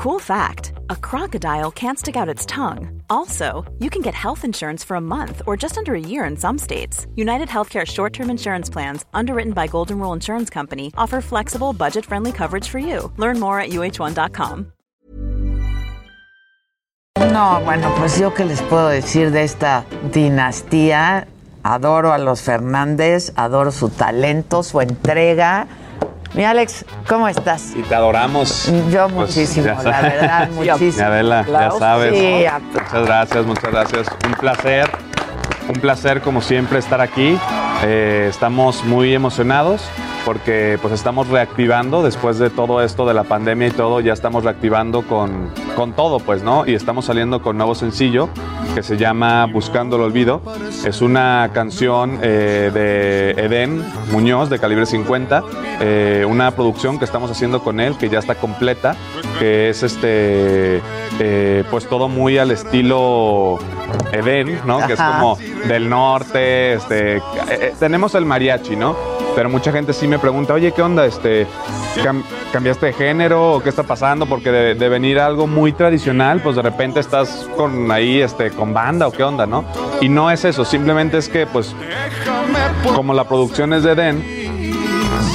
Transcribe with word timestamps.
Cool 0.00 0.18
fact 0.18 0.72
a 0.88 0.96
crocodile 0.96 1.70
can't 1.70 1.98
stick 1.98 2.16
out 2.16 2.26
its 2.26 2.46
tongue. 2.46 3.02
Also, 3.10 3.70
you 3.80 3.90
can 3.90 4.00
get 4.00 4.14
health 4.14 4.46
insurance 4.46 4.82
for 4.82 4.94
a 4.94 5.00
month 5.00 5.42
or 5.46 5.58
just 5.58 5.76
under 5.76 5.94
a 5.94 6.00
year 6.00 6.24
in 6.24 6.38
some 6.38 6.56
states. 6.56 7.06
United 7.16 7.48
Healthcare 7.48 7.86
short 7.86 8.14
term 8.14 8.30
insurance 8.30 8.70
plans, 8.70 9.04
underwritten 9.12 9.52
by 9.52 9.66
Golden 9.66 9.98
Rule 9.98 10.14
Insurance 10.14 10.48
Company, 10.48 10.90
offer 10.96 11.20
flexible, 11.20 11.74
budget 11.74 12.06
friendly 12.06 12.32
coverage 12.32 12.66
for 12.66 12.78
you. 12.78 13.12
Learn 13.18 13.38
more 13.38 13.60
at 13.60 13.72
uh1.com. 13.72 14.72
No, 17.18 17.60
bueno, 17.66 17.94
pues 17.98 18.18
yo 18.18 18.32
qué 18.32 18.46
les 18.46 18.62
puedo 18.62 18.88
decir 18.88 19.30
de 19.30 19.42
esta 19.42 19.84
dinastía. 20.14 21.26
Adoro 21.62 22.14
a 22.14 22.18
los 22.18 22.40
Fernández, 22.40 23.34
adoro 23.36 23.70
su 23.70 23.90
talento, 23.90 24.62
su 24.62 24.80
entrega. 24.80 25.68
Mi 26.34 26.44
Alex, 26.44 26.84
¿cómo 27.08 27.26
estás? 27.28 27.72
Y 27.74 27.82
te 27.82 27.94
adoramos. 27.94 28.70
Yo 28.90 29.08
Pues, 29.08 29.12
muchísimo, 29.36 29.66
la 29.66 29.82
sabes. 29.82 30.02
verdad, 30.14 30.48
Mi 30.50 30.54
muchísimo. 30.70 31.06
Adela, 31.06 31.44
ya 31.48 31.70
sabes. 31.72 32.14
Sí, 32.18 32.44
Muchas 32.72 33.06
gracias, 33.06 33.46
muchas 33.46 33.70
gracias. 33.72 34.06
Un 34.26 34.32
placer, 34.34 34.90
un 35.68 35.80
placer 35.80 36.20
como 36.20 36.40
siempre 36.40 36.78
estar 36.78 37.00
aquí. 37.00 37.36
Eh, 37.82 38.26
estamos 38.30 38.84
muy 38.84 39.12
emocionados 39.14 39.82
porque 40.30 40.78
pues 40.80 40.94
estamos 40.94 41.26
reactivando 41.26 42.04
después 42.04 42.38
de 42.38 42.50
todo 42.50 42.82
esto 42.82 43.04
de 43.04 43.14
la 43.14 43.24
pandemia 43.24 43.66
y 43.66 43.70
todo, 43.72 43.98
ya 43.98 44.12
estamos 44.12 44.44
reactivando 44.44 45.02
con, 45.02 45.50
con 45.74 45.92
todo 45.92 46.20
pues, 46.20 46.44
¿no? 46.44 46.64
Y 46.68 46.74
estamos 46.74 47.06
saliendo 47.06 47.42
con 47.42 47.56
nuevo 47.56 47.74
sencillo 47.74 48.28
que 48.76 48.84
se 48.84 48.96
llama 48.96 49.46
Buscando 49.46 49.96
el 49.96 50.02
Olvido. 50.02 50.40
Es 50.84 51.02
una 51.02 51.50
canción 51.52 52.20
eh, 52.22 52.70
de 52.72 53.30
Eden 53.44 53.84
Muñoz 54.12 54.50
de 54.50 54.60
calibre 54.60 54.86
50, 54.86 55.42
eh, 55.80 56.24
una 56.28 56.52
producción 56.52 57.00
que 57.00 57.06
estamos 57.06 57.28
haciendo 57.28 57.64
con 57.64 57.80
él 57.80 57.96
que 57.96 58.08
ya 58.08 58.20
está 58.20 58.36
completa, 58.36 58.94
que 59.40 59.70
es 59.70 59.82
este, 59.82 60.80
eh, 61.18 61.64
pues 61.72 61.88
todo 61.88 62.08
muy 62.08 62.38
al 62.38 62.52
estilo 62.52 63.58
Eden, 64.12 64.60
¿no? 64.64 64.86
Que 64.86 64.92
es 64.92 65.00
como 65.00 65.36
del 65.66 65.88
norte, 65.88 66.74
este, 66.74 67.20
tenemos 67.80 68.14
el 68.14 68.24
mariachi, 68.24 68.76
¿no? 68.76 69.09
Pero 69.36 69.48
mucha 69.48 69.72
gente 69.72 69.92
sí 69.92 70.06
me 70.08 70.18
pregunta, 70.18 70.54
oye, 70.54 70.72
¿qué 70.72 70.82
onda? 70.82 71.06
Este, 71.06 71.46
cam- 72.04 72.22
¿Cambiaste 72.52 72.86
de 72.86 72.92
género 72.92 73.54
o 73.54 73.60
qué 73.62 73.68
está 73.68 73.84
pasando? 73.84 74.26
Porque 74.26 74.50
de, 74.50 74.74
de 74.74 74.88
venir 74.88 75.18
algo 75.20 75.46
muy 75.46 75.72
tradicional, 75.72 76.40
pues 76.42 76.56
de 76.56 76.62
repente 76.62 76.98
estás 77.00 77.48
con 77.56 77.90
ahí, 77.92 78.20
este, 78.20 78.50
con 78.50 78.74
banda 78.74 79.06
o 79.06 79.12
qué 79.12 79.22
onda, 79.22 79.46
¿no? 79.46 79.64
Y 80.00 80.08
no 80.08 80.30
es 80.30 80.44
eso, 80.44 80.64
simplemente 80.64 81.16
es 81.18 81.28
que, 81.28 81.46
pues, 81.46 81.74
como 82.94 83.14
la 83.14 83.24
producción 83.24 83.72
es 83.72 83.82
de 83.84 83.94
Den, 83.94 84.24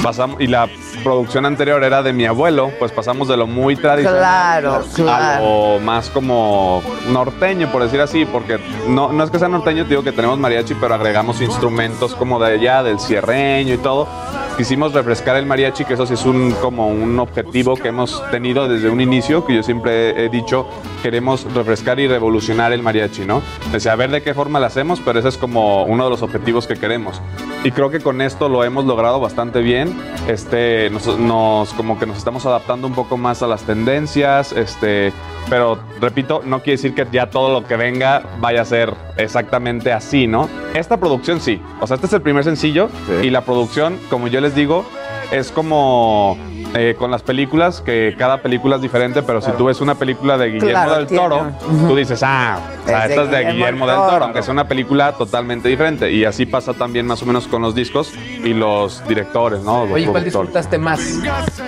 pasamos, 0.02 0.40
y 0.40 0.46
la 0.46 0.68
producción 1.06 1.46
anterior 1.46 1.84
era 1.84 2.02
de 2.02 2.12
mi 2.12 2.26
abuelo, 2.26 2.72
pues 2.80 2.90
pasamos 2.90 3.28
de 3.28 3.36
lo 3.36 3.46
muy 3.46 3.76
tradicional 3.76 4.18
Claro, 4.18 4.74
a 4.74 4.82
claro. 4.92 5.44
lo 5.44 5.78
más 5.78 6.10
como 6.10 6.82
norteño, 7.12 7.70
por 7.70 7.84
decir 7.84 8.00
así, 8.00 8.24
porque 8.24 8.58
no, 8.88 9.12
no 9.12 9.22
es 9.22 9.30
que 9.30 9.38
sea 9.38 9.46
norteño, 9.46 9.84
te 9.84 9.90
digo 9.90 10.02
que 10.02 10.10
tenemos 10.10 10.36
mariachi, 10.36 10.74
pero 10.74 10.94
agregamos 10.96 11.40
instrumentos 11.40 12.12
como 12.16 12.40
de 12.40 12.54
allá, 12.54 12.82
del 12.82 12.98
cierreño 12.98 13.74
y 13.74 13.78
todo. 13.78 14.08
Quisimos 14.56 14.94
refrescar 14.94 15.36
el 15.36 15.44
mariachi, 15.44 15.84
que 15.84 15.92
eso 15.94 16.06
sí 16.06 16.14
es 16.14 16.24
un, 16.24 16.50
como 16.62 16.88
un 16.88 17.18
objetivo 17.18 17.74
que 17.76 17.88
hemos 17.88 18.22
tenido 18.30 18.66
desde 18.68 18.88
un 18.88 19.02
inicio, 19.02 19.44
que 19.44 19.54
yo 19.54 19.62
siempre 19.62 20.24
he, 20.24 20.30
dicho, 20.30 20.66
queremos 21.02 21.44
refrescar 21.52 22.00
y 22.00 22.08
revolucionar 22.08 22.72
el 22.72 22.82
mariachi, 22.82 23.26
¿no? 23.26 23.42
Decía, 23.70 23.92
a 23.92 23.96
ver 23.96 24.10
de 24.10 24.22
qué 24.22 24.32
forma 24.32 24.58
lo 24.58 24.64
hacemos, 24.64 25.00
pero 25.04 25.18
ese 25.18 25.28
es 25.28 25.36
como 25.36 25.84
uno 25.84 26.04
de 26.04 26.10
los 26.10 26.22
objetivos 26.22 26.66
que 26.66 26.76
queremos. 26.76 27.20
Y 27.64 27.70
creo 27.70 27.90
que 27.90 28.00
con 28.00 28.22
esto 28.22 28.48
lo 28.48 28.64
hemos 28.64 28.86
logrado 28.86 29.20
bastante 29.20 29.60
bien. 29.60 29.94
Este, 30.26 30.88
nos, 30.88 31.06
nos- 31.18 31.74
como 31.74 31.98
que 31.98 32.06
nos 32.06 32.16
estamos 32.16 32.46
adaptando 32.46 32.86
un 32.86 32.94
poco 32.94 33.18
más 33.18 33.42
a 33.42 33.46
las 33.46 33.62
tendencias, 33.64 34.52
este, 34.52 35.12
pero 35.48 35.78
repito, 36.00 36.42
no 36.44 36.58
quiere 36.58 36.72
decir 36.72 36.94
que 36.94 37.06
ya 37.12 37.30
todo 37.30 37.52
lo 37.60 37.66
que 37.66 37.76
venga 37.76 38.22
vaya 38.38 38.62
a 38.62 38.64
ser 38.64 38.92
exactamente 39.16 39.92
así, 39.92 40.26
¿no? 40.26 40.48
Esta 40.74 40.96
producción 40.98 41.40
sí, 41.40 41.60
o 41.80 41.86
sea, 41.86 41.94
este 41.96 42.06
es 42.06 42.12
el 42.12 42.22
primer 42.22 42.44
sencillo 42.44 42.88
y 43.22 43.30
la 43.30 43.42
producción, 43.42 43.98
como 44.10 44.28
yo 44.28 44.40
les 44.40 44.54
digo, 44.54 44.84
es 45.32 45.50
como 45.50 46.36
eh, 46.74 46.94
con 46.98 47.10
las 47.10 47.22
películas, 47.22 47.80
que 47.80 48.14
cada 48.18 48.42
película 48.42 48.76
es 48.76 48.82
diferente, 48.82 49.22
pero 49.22 49.40
si 49.40 49.50
tú 49.52 49.64
ves 49.66 49.80
una 49.80 49.94
película 49.94 50.36
de 50.36 50.46
Guillermo 50.50 50.68
Claro, 50.70 50.94
del 50.96 51.06
tiene- 51.06 51.22
Toro, 51.22 51.46
tú 51.88 51.96
dices, 51.96 52.20
ah, 52.22 52.58
o 52.84 52.86
sea, 52.86 53.04
Es 53.06 53.10
esta 53.10 53.22
es 53.24 53.30
de 53.30 53.36
Guillermo 53.38 53.54
Guillermo 53.54 53.86
del 53.86 53.96
Toro. 53.96 54.10
Toro, 54.10 54.24
aunque 54.26 54.42
sea 54.42 54.52
una 54.52 54.68
película 54.68 55.12
totalmente 55.12 55.68
diferente. 55.68 56.12
Y 56.12 56.24
así 56.24 56.44
pasa 56.46 56.74
también 56.74 57.06
más 57.06 57.22
o 57.22 57.26
menos 57.26 57.46
con 57.48 57.62
los 57.62 57.74
discos 57.74 58.12
y 58.44 58.52
los 58.52 59.06
directores, 59.08 59.62
¿no? 59.62 59.84
Los 59.84 59.94
Oye, 59.94 60.06
¿cuál 60.06 60.24
disfrutaste 60.24 60.78
más? 60.78 61.00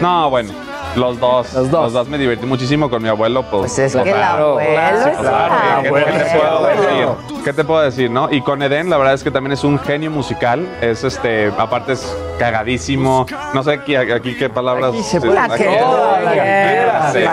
No, 0.00 0.30
bueno, 0.30 0.52
los 0.98 1.18
dos. 1.20 1.52
Los 1.54 1.92
dos. 1.92 2.08
me 2.08 2.18
divertí 2.18 2.44
muchísimo 2.46 2.90
con 2.90 3.02
mi 3.02 3.08
abuelo. 3.08 3.42
Pues, 3.42 3.72
Pues 3.74 3.78
es 3.78 3.92
que 3.96 4.10
el 4.10 4.14
claro, 4.16 4.50
abuelo 4.50 4.70
claro, 4.72 4.98
es 4.98 5.06
el 5.06 5.16
Claro, 5.16 5.54
¿qué, 5.82 5.82
te 5.82 5.90
puedo 5.90 6.46
abuelo. 6.48 6.80
decir? 6.82 7.44
¿Qué 7.44 7.52
te 7.52 7.64
puedo 7.64 7.80
decir, 7.82 8.10
no? 8.10 8.28
Y 8.32 8.40
con 8.42 8.62
Eden, 8.62 8.90
la 8.90 8.96
verdad 8.98 9.14
es 9.14 9.22
que 9.24 9.30
también 9.30 9.52
es 9.52 9.64
un 9.64 9.78
genio 9.78 10.10
musical. 10.10 10.66
Es 10.80 11.04
este, 11.04 11.52
aparte 11.56 11.92
es 11.92 12.16
cagadísimo. 12.38 13.26
No 13.54 13.62
sé 13.62 13.72
aquí, 13.72 13.94
aquí 13.96 14.34
qué 14.36 14.48
palabras. 14.50 14.92
Aquí 14.92 15.02
se 15.02 15.20
puede- 15.20 15.34
La 15.34 15.48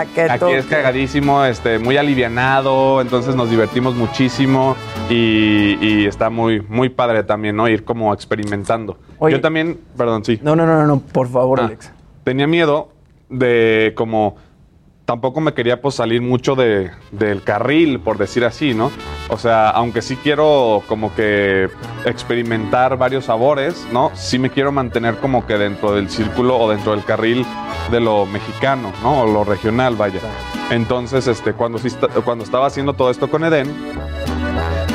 que 0.06 0.22
aquí- 0.22 0.52
es 0.52 0.66
cagadísimo, 0.66 1.44
este, 1.44 1.78
muy 1.78 1.96
alivianado, 1.96 3.00
entonces 3.00 3.34
nos 3.34 3.50
divertimos 3.50 3.94
muchísimo 3.94 4.76
y, 5.10 5.76
y 5.80 6.06
está 6.06 6.30
muy, 6.30 6.60
muy 6.62 6.88
padre 6.88 7.22
también, 7.24 7.56
¿no? 7.56 7.68
Ir 7.68 7.84
como 7.84 8.12
experimentando. 8.14 8.96
Oye. 9.18 9.36
Yo 9.36 9.40
también, 9.40 9.78
perdón, 9.96 10.24
sí. 10.24 10.38
No, 10.42 10.56
no, 10.56 10.66
no, 10.66 10.76
no, 10.78 10.86
no, 10.86 10.98
por 11.00 11.28
favor, 11.28 11.60
Ah, 11.60 11.64
Alex. 11.66 11.92
Tenía 12.24 12.46
miedo 12.46 12.88
de 13.28 13.92
como 13.96 14.36
tampoco 15.06 15.40
me 15.40 15.54
quería 15.54 15.80
pues 15.80 15.94
salir 15.94 16.20
mucho 16.20 16.54
de, 16.56 16.90
del 17.12 17.42
carril, 17.42 18.00
por 18.00 18.18
decir 18.18 18.44
así, 18.44 18.74
¿no? 18.74 18.90
O 19.30 19.38
sea, 19.38 19.70
aunque 19.70 20.02
sí 20.02 20.16
quiero 20.16 20.82
como 20.88 21.14
que 21.14 21.68
experimentar 22.04 22.98
varios 22.98 23.26
sabores, 23.26 23.86
¿no? 23.92 24.10
Sí 24.14 24.38
me 24.38 24.50
quiero 24.50 24.72
mantener 24.72 25.16
como 25.16 25.46
que 25.46 25.56
dentro 25.56 25.92
del 25.92 26.10
círculo 26.10 26.58
o 26.58 26.68
dentro 26.68 26.92
del 26.92 27.04
carril 27.04 27.46
de 27.90 28.00
lo 28.00 28.26
mexicano, 28.26 28.92
¿no? 29.02 29.22
O 29.22 29.26
lo 29.26 29.44
regional, 29.44 29.94
vaya. 29.96 30.20
Entonces, 30.70 31.28
este, 31.28 31.52
cuando, 31.52 31.78
cuando 32.24 32.44
estaba 32.44 32.66
haciendo 32.66 32.92
todo 32.92 33.10
esto 33.10 33.30
con 33.30 33.44
Eden, 33.44 33.72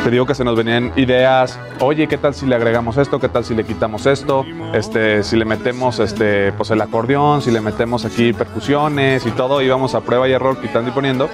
te 0.04 0.10
digo 0.10 0.26
que 0.26 0.34
se 0.34 0.44
nos 0.44 0.56
venían 0.56 0.92
ideas, 0.96 1.60
oye, 1.80 2.08
¿qué 2.08 2.18
tal 2.18 2.34
si 2.34 2.46
le 2.46 2.56
agregamos 2.56 2.98
esto? 2.98 3.20
¿Qué 3.20 3.30
tal 3.30 3.46
si 3.46 3.54
le 3.54 3.64
quitamos 3.64 4.06
esto? 4.08 4.46
Este, 4.74 5.24
si 5.24 5.36
le 5.36 5.46
metemos 5.46 6.00
este, 6.00 6.52
pues 6.54 6.72
el 6.72 6.82
acordeón, 6.82 7.42
si 7.42 7.52
le 7.52 7.62
metemos 7.62 8.04
aquí 8.06 8.34
percusiones 8.34 9.26
y 9.26 9.32
todo, 9.32 9.62
íbamos 9.62 9.94
a 9.94 10.02
prueba 10.02 10.28
y 10.28 10.32
error 10.32 10.60
quitando 10.60 10.90
y 10.90 10.94
poniendo. 10.94 11.30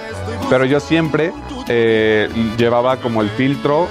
Pero 0.50 0.64
yo 0.66 0.80
siempre 0.80 1.32
eh, 1.68 2.28
llevaba 2.58 2.98
como 2.98 3.22
el 3.22 3.30
filtro, 3.30 3.88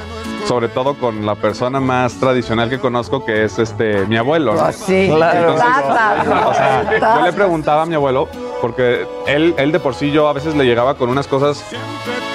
sobre 0.47 0.67
todo 0.67 0.93
con 0.93 1.25
la 1.25 1.35
persona 1.35 1.79
más 1.79 2.13
tradicional 2.19 2.69
que 2.69 2.77
conozco, 2.79 3.25
que 3.25 3.45
es 3.45 3.57
este 3.57 4.05
mi 4.05 4.17
abuelo. 4.17 4.53
¿no? 4.53 4.61
Pues 4.61 4.75
sí, 4.75 5.07
Claro. 5.07 5.55
O 5.55 6.53
sea, 6.53 7.17
yo 7.17 7.25
le 7.25 7.33
preguntaba 7.33 7.81
a 7.81 7.85
mi 7.87 7.95
abuelo, 7.95 8.29
porque 8.61 9.07
él, 9.25 9.55
él 9.57 9.71
de 9.71 9.79
por 9.79 9.95
sí 9.95 10.11
yo 10.11 10.27
a 10.27 10.33
veces 10.33 10.55
le 10.55 10.65
llegaba 10.65 10.95
con 10.95 11.09
unas 11.09 11.27
cosas 11.27 11.63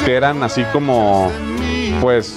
que 0.04 0.14
eran 0.14 0.42
así 0.42 0.64
como, 0.72 1.30
pues, 2.02 2.36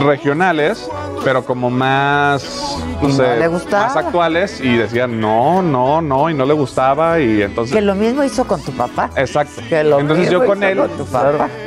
regionales, 0.00 0.88
pero 1.22 1.44
como 1.44 1.68
más, 1.68 2.78
no 3.02 3.08
no 3.08 3.14
sé, 3.14 3.36
le 3.38 3.48
más 3.48 3.96
actuales 3.96 4.60
y 4.62 4.76
decía 4.76 5.06
no, 5.06 5.60
no, 5.60 6.00
no, 6.00 6.30
y 6.30 6.34
no 6.34 6.46
le 6.46 6.54
gustaba 6.54 7.20
y 7.20 7.42
entonces... 7.42 7.74
Que 7.76 7.82
lo 7.82 7.94
mismo 7.94 8.24
hizo 8.24 8.46
con 8.46 8.62
tu 8.62 8.72
papá. 8.72 9.10
Exacto. 9.14 9.60
Que 9.68 9.84
lo 9.84 10.00
Entonces 10.00 10.30
mismo 10.30 10.42
yo 10.42 10.48
con 10.48 10.62
él 10.64 10.78
con 10.78 10.88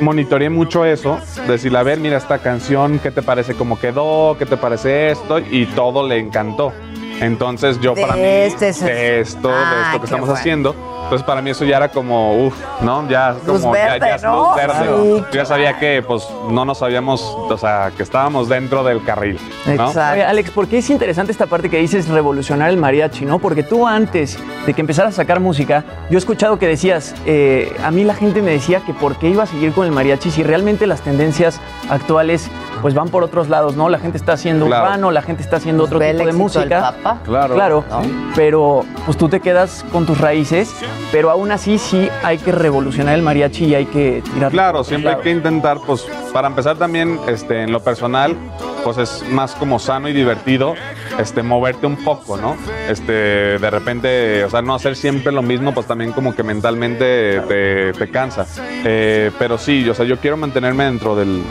monitoreé 0.00 0.50
mucho 0.50 0.84
eso, 0.84 1.20
decirle, 1.46 1.78
a 1.78 1.84
ver, 1.84 2.00
mira 2.00 2.16
esta 2.16 2.38
canción, 2.38 2.98
¿qué 2.98 3.12
te 3.12 3.22
parece 3.22 3.54
cómo 3.54 3.78
quedó? 3.78 4.36
¿Qué 4.36 4.46
te 4.46 4.56
parece 4.56 5.12
esto? 5.12 5.38
Y 5.38 5.66
todo 5.66 6.06
le 6.08 6.18
encantó. 6.18 6.72
Entonces 7.20 7.80
yo 7.80 7.94
De 7.94 8.02
para 8.02 8.14
mí, 8.14 8.20
este 8.22 8.68
es- 8.70 8.80
de 8.80 9.20
esto, 9.20 9.48
de 9.48 9.54
Ay, 9.54 9.84
esto 9.86 9.98
que 10.00 10.04
estamos 10.04 10.26
bueno. 10.26 10.40
haciendo, 10.40 10.76
entonces 11.06 11.24
para 11.24 11.40
mí 11.40 11.50
eso 11.50 11.64
ya 11.64 11.76
era 11.76 11.88
como, 11.88 12.46
uff, 12.46 12.54
¿no? 12.80 13.08
Ya 13.08 13.34
Luz 13.46 13.62
como, 13.62 13.74
ya- 13.74 13.84
verde, 13.92 14.06
ya 14.08 14.14
es 14.16 14.22
¿no? 14.24 14.36
luz 14.48 14.56
verde. 14.56 14.74
Sí, 14.82 15.24
Yo 15.32 15.36
ya 15.36 15.44
sabía 15.44 15.78
que 15.78 16.02
pues 16.02 16.26
no 16.50 16.64
nos 16.64 16.82
habíamos, 16.82 17.22
o 17.22 17.56
sea, 17.56 17.92
que 17.96 18.02
estábamos 18.02 18.48
dentro 18.48 18.82
del 18.82 19.02
carril, 19.04 19.38
¿no? 19.66 19.72
Exacto. 19.86 20.14
Oye, 20.14 20.24
Alex, 20.24 20.50
¿por 20.50 20.66
qué 20.66 20.78
es 20.78 20.90
interesante 20.90 21.30
esta 21.32 21.46
parte 21.46 21.70
que 21.70 21.78
dices 21.78 22.08
revolucionar 22.08 22.70
el 22.70 22.76
mariachi, 22.76 23.24
no? 23.24 23.38
Porque 23.38 23.62
tú 23.62 23.86
antes 23.86 24.36
de 24.66 24.74
que 24.74 24.80
empezaras 24.80 25.14
a 25.14 25.16
sacar 25.16 25.38
música, 25.40 25.84
yo 26.10 26.16
he 26.16 26.18
escuchado 26.18 26.58
que 26.58 26.66
decías, 26.66 27.14
eh, 27.24 27.74
a 27.84 27.90
mí 27.92 28.02
la 28.04 28.14
gente 28.14 28.42
me 28.42 28.50
decía 28.50 28.80
que 28.80 28.92
por 28.92 29.16
qué 29.16 29.28
iba 29.28 29.44
a 29.44 29.46
seguir 29.46 29.72
con 29.72 29.86
el 29.86 29.92
mariachi 29.92 30.30
si 30.32 30.42
realmente 30.42 30.86
las 30.88 31.02
tendencias 31.02 31.60
actuales 31.88 32.50
pues 32.82 32.94
van 32.94 33.08
por 33.08 33.22
otros 33.24 33.48
lados, 33.48 33.76
¿no? 33.76 33.88
La 33.88 33.98
gente 33.98 34.16
está 34.18 34.32
haciendo 34.34 34.66
Claro. 34.66 34.84
urbano, 34.84 35.10
la 35.10 35.22
gente 35.22 35.42
está 35.42 35.56
haciendo 35.56 35.84
otro 35.84 35.98
Ve 35.98 36.10
el 36.10 36.16
tipo 36.18 36.24
de 36.26 36.30
éxito 36.30 36.60
del 36.60 36.68
música. 36.68 36.80
papá. 37.02 37.18
Claro. 37.24 37.54
Claro, 37.54 37.84
¿no? 37.90 38.02
pero 38.34 38.84
pues 39.04 39.16
tú 39.16 39.28
te 39.28 39.40
quedas 39.40 39.84
con 39.92 40.06
tus 40.06 40.18
raíces, 40.20 40.72
pero 41.12 41.30
aún 41.30 41.50
así 41.50 41.78
sí 41.78 42.08
hay 42.22 42.38
que 42.38 42.52
revolucionar 42.52 43.14
el 43.14 43.22
mariachi 43.22 43.66
y 43.66 43.74
hay 43.74 43.86
que 43.86 44.22
tirar. 44.34 44.50
Claro, 44.52 44.84
siempre 44.84 45.12
hay 45.14 45.20
que 45.20 45.30
intentar, 45.30 45.78
pues, 45.86 46.06
para 46.32 46.48
empezar 46.48 46.76
también, 46.76 47.18
este, 47.28 47.62
en 47.62 47.72
lo 47.72 47.80
personal, 47.80 48.36
pues 48.84 48.98
es 48.98 49.24
más 49.30 49.54
como 49.54 49.78
sano 49.78 50.08
y 50.08 50.12
divertido 50.12 50.74
este, 51.18 51.42
moverte 51.42 51.86
un 51.86 51.96
poco, 52.04 52.36
¿no? 52.36 52.56
Este, 52.88 53.12
de 53.58 53.70
repente, 53.70 54.44
o 54.44 54.50
sea, 54.50 54.62
no 54.62 54.74
hacer 54.74 54.94
siempre 54.96 55.32
lo 55.32 55.42
mismo, 55.42 55.72
pues 55.74 55.86
también 55.86 56.12
como 56.12 56.34
que 56.36 56.42
mentalmente 56.44 57.40
te, 57.48 57.92
te 57.94 58.10
cansa. 58.10 58.46
Eh, 58.84 59.30
pero 59.38 59.58
sí, 59.58 59.88
o 59.88 59.94
sea, 59.94 60.04
yo 60.04 60.18
quiero 60.18 60.36
mantenerme 60.36 60.84
dentro 60.84 61.16
del, 61.16 61.42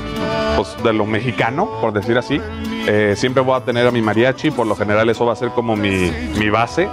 pues, 0.55 0.75
de 0.83 0.93
lo 0.93 1.05
mexicano, 1.05 1.69
por 1.81 1.93
decir 1.93 2.17
así. 2.17 2.41
Eh, 2.87 3.13
siempre 3.15 3.41
voy 3.41 3.55
a 3.57 3.61
tener 3.61 3.87
a 3.87 3.91
mi 3.91 4.01
mariachi, 4.01 4.51
por 4.51 4.67
lo 4.67 4.75
general 4.75 5.09
eso 5.09 5.25
va 5.25 5.33
a 5.33 5.35
ser 5.35 5.49
como 5.49 5.75
mi, 5.75 6.11
mi 6.37 6.49
base 6.49 6.87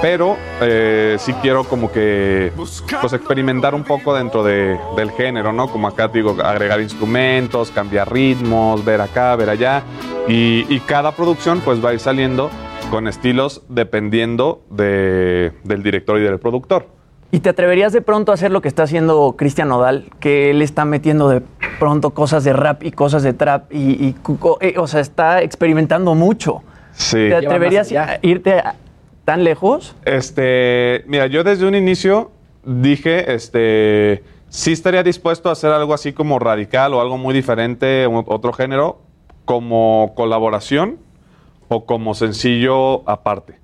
pero 0.00 0.36
eh, 0.60 1.16
sí 1.18 1.32
quiero 1.34 1.64
como 1.64 1.92
que 1.92 2.52
pues 2.56 3.12
experimentar 3.12 3.74
un 3.74 3.84
poco 3.84 4.14
dentro 4.14 4.42
de, 4.42 4.78
del 4.96 5.10
género, 5.10 5.52
¿no? 5.52 5.68
Como 5.68 5.88
acá 5.88 6.08
digo, 6.08 6.36
agregar 6.42 6.80
instrumentos, 6.80 7.70
cambiar 7.70 8.10
ritmos, 8.10 8.84
ver 8.84 9.00
acá, 9.00 9.36
ver 9.36 9.50
allá, 9.50 9.82
y, 10.26 10.64
y 10.74 10.80
cada 10.80 11.12
producción 11.12 11.60
pues 11.60 11.84
va 11.84 11.90
a 11.90 11.94
ir 11.94 12.00
saliendo 12.00 12.50
con 12.90 13.08
estilos 13.08 13.62
dependiendo 13.68 14.62
de, 14.70 15.52
del 15.64 15.82
director 15.82 16.18
y 16.18 16.22
del 16.22 16.38
productor. 16.38 16.99
¿Y 17.32 17.40
te 17.40 17.48
atreverías 17.48 17.92
de 17.92 18.02
pronto 18.02 18.32
a 18.32 18.34
hacer 18.34 18.50
lo 18.50 18.60
que 18.60 18.68
está 18.68 18.82
haciendo 18.82 19.34
Cristian 19.38 19.68
Nodal? 19.68 20.10
Que 20.18 20.50
él 20.50 20.62
está 20.62 20.84
metiendo 20.84 21.28
de 21.28 21.42
pronto 21.78 22.10
cosas 22.10 22.42
de 22.42 22.52
rap 22.52 22.82
y 22.82 22.90
cosas 22.90 23.22
de 23.22 23.32
trap 23.32 23.72
y, 23.72 24.04
y 24.04 24.16
eh, 24.60 24.74
o 24.78 24.86
sea, 24.88 25.00
está 25.00 25.40
experimentando 25.42 26.14
mucho. 26.16 26.62
Sí. 26.92 27.16
¿Te 27.28 27.36
atreverías 27.36 27.92
a 27.92 28.18
irte 28.22 28.54
a- 28.54 28.74
tan 29.24 29.44
lejos? 29.44 29.94
Este, 30.04 31.04
mira, 31.06 31.26
yo 31.28 31.44
desde 31.44 31.66
un 31.68 31.76
inicio 31.76 32.32
dije, 32.64 33.32
este, 33.32 34.24
sí 34.48 34.72
estaría 34.72 35.04
dispuesto 35.04 35.48
a 35.50 35.52
hacer 35.52 35.70
algo 35.70 35.94
así 35.94 36.12
como 36.12 36.40
radical 36.40 36.94
o 36.94 37.00
algo 37.00 37.16
muy 37.16 37.32
diferente, 37.32 38.06
otro 38.26 38.52
género, 38.52 39.02
como 39.44 40.14
colaboración 40.16 40.98
o 41.68 41.86
como 41.86 42.14
sencillo 42.14 43.08
aparte. 43.08 43.60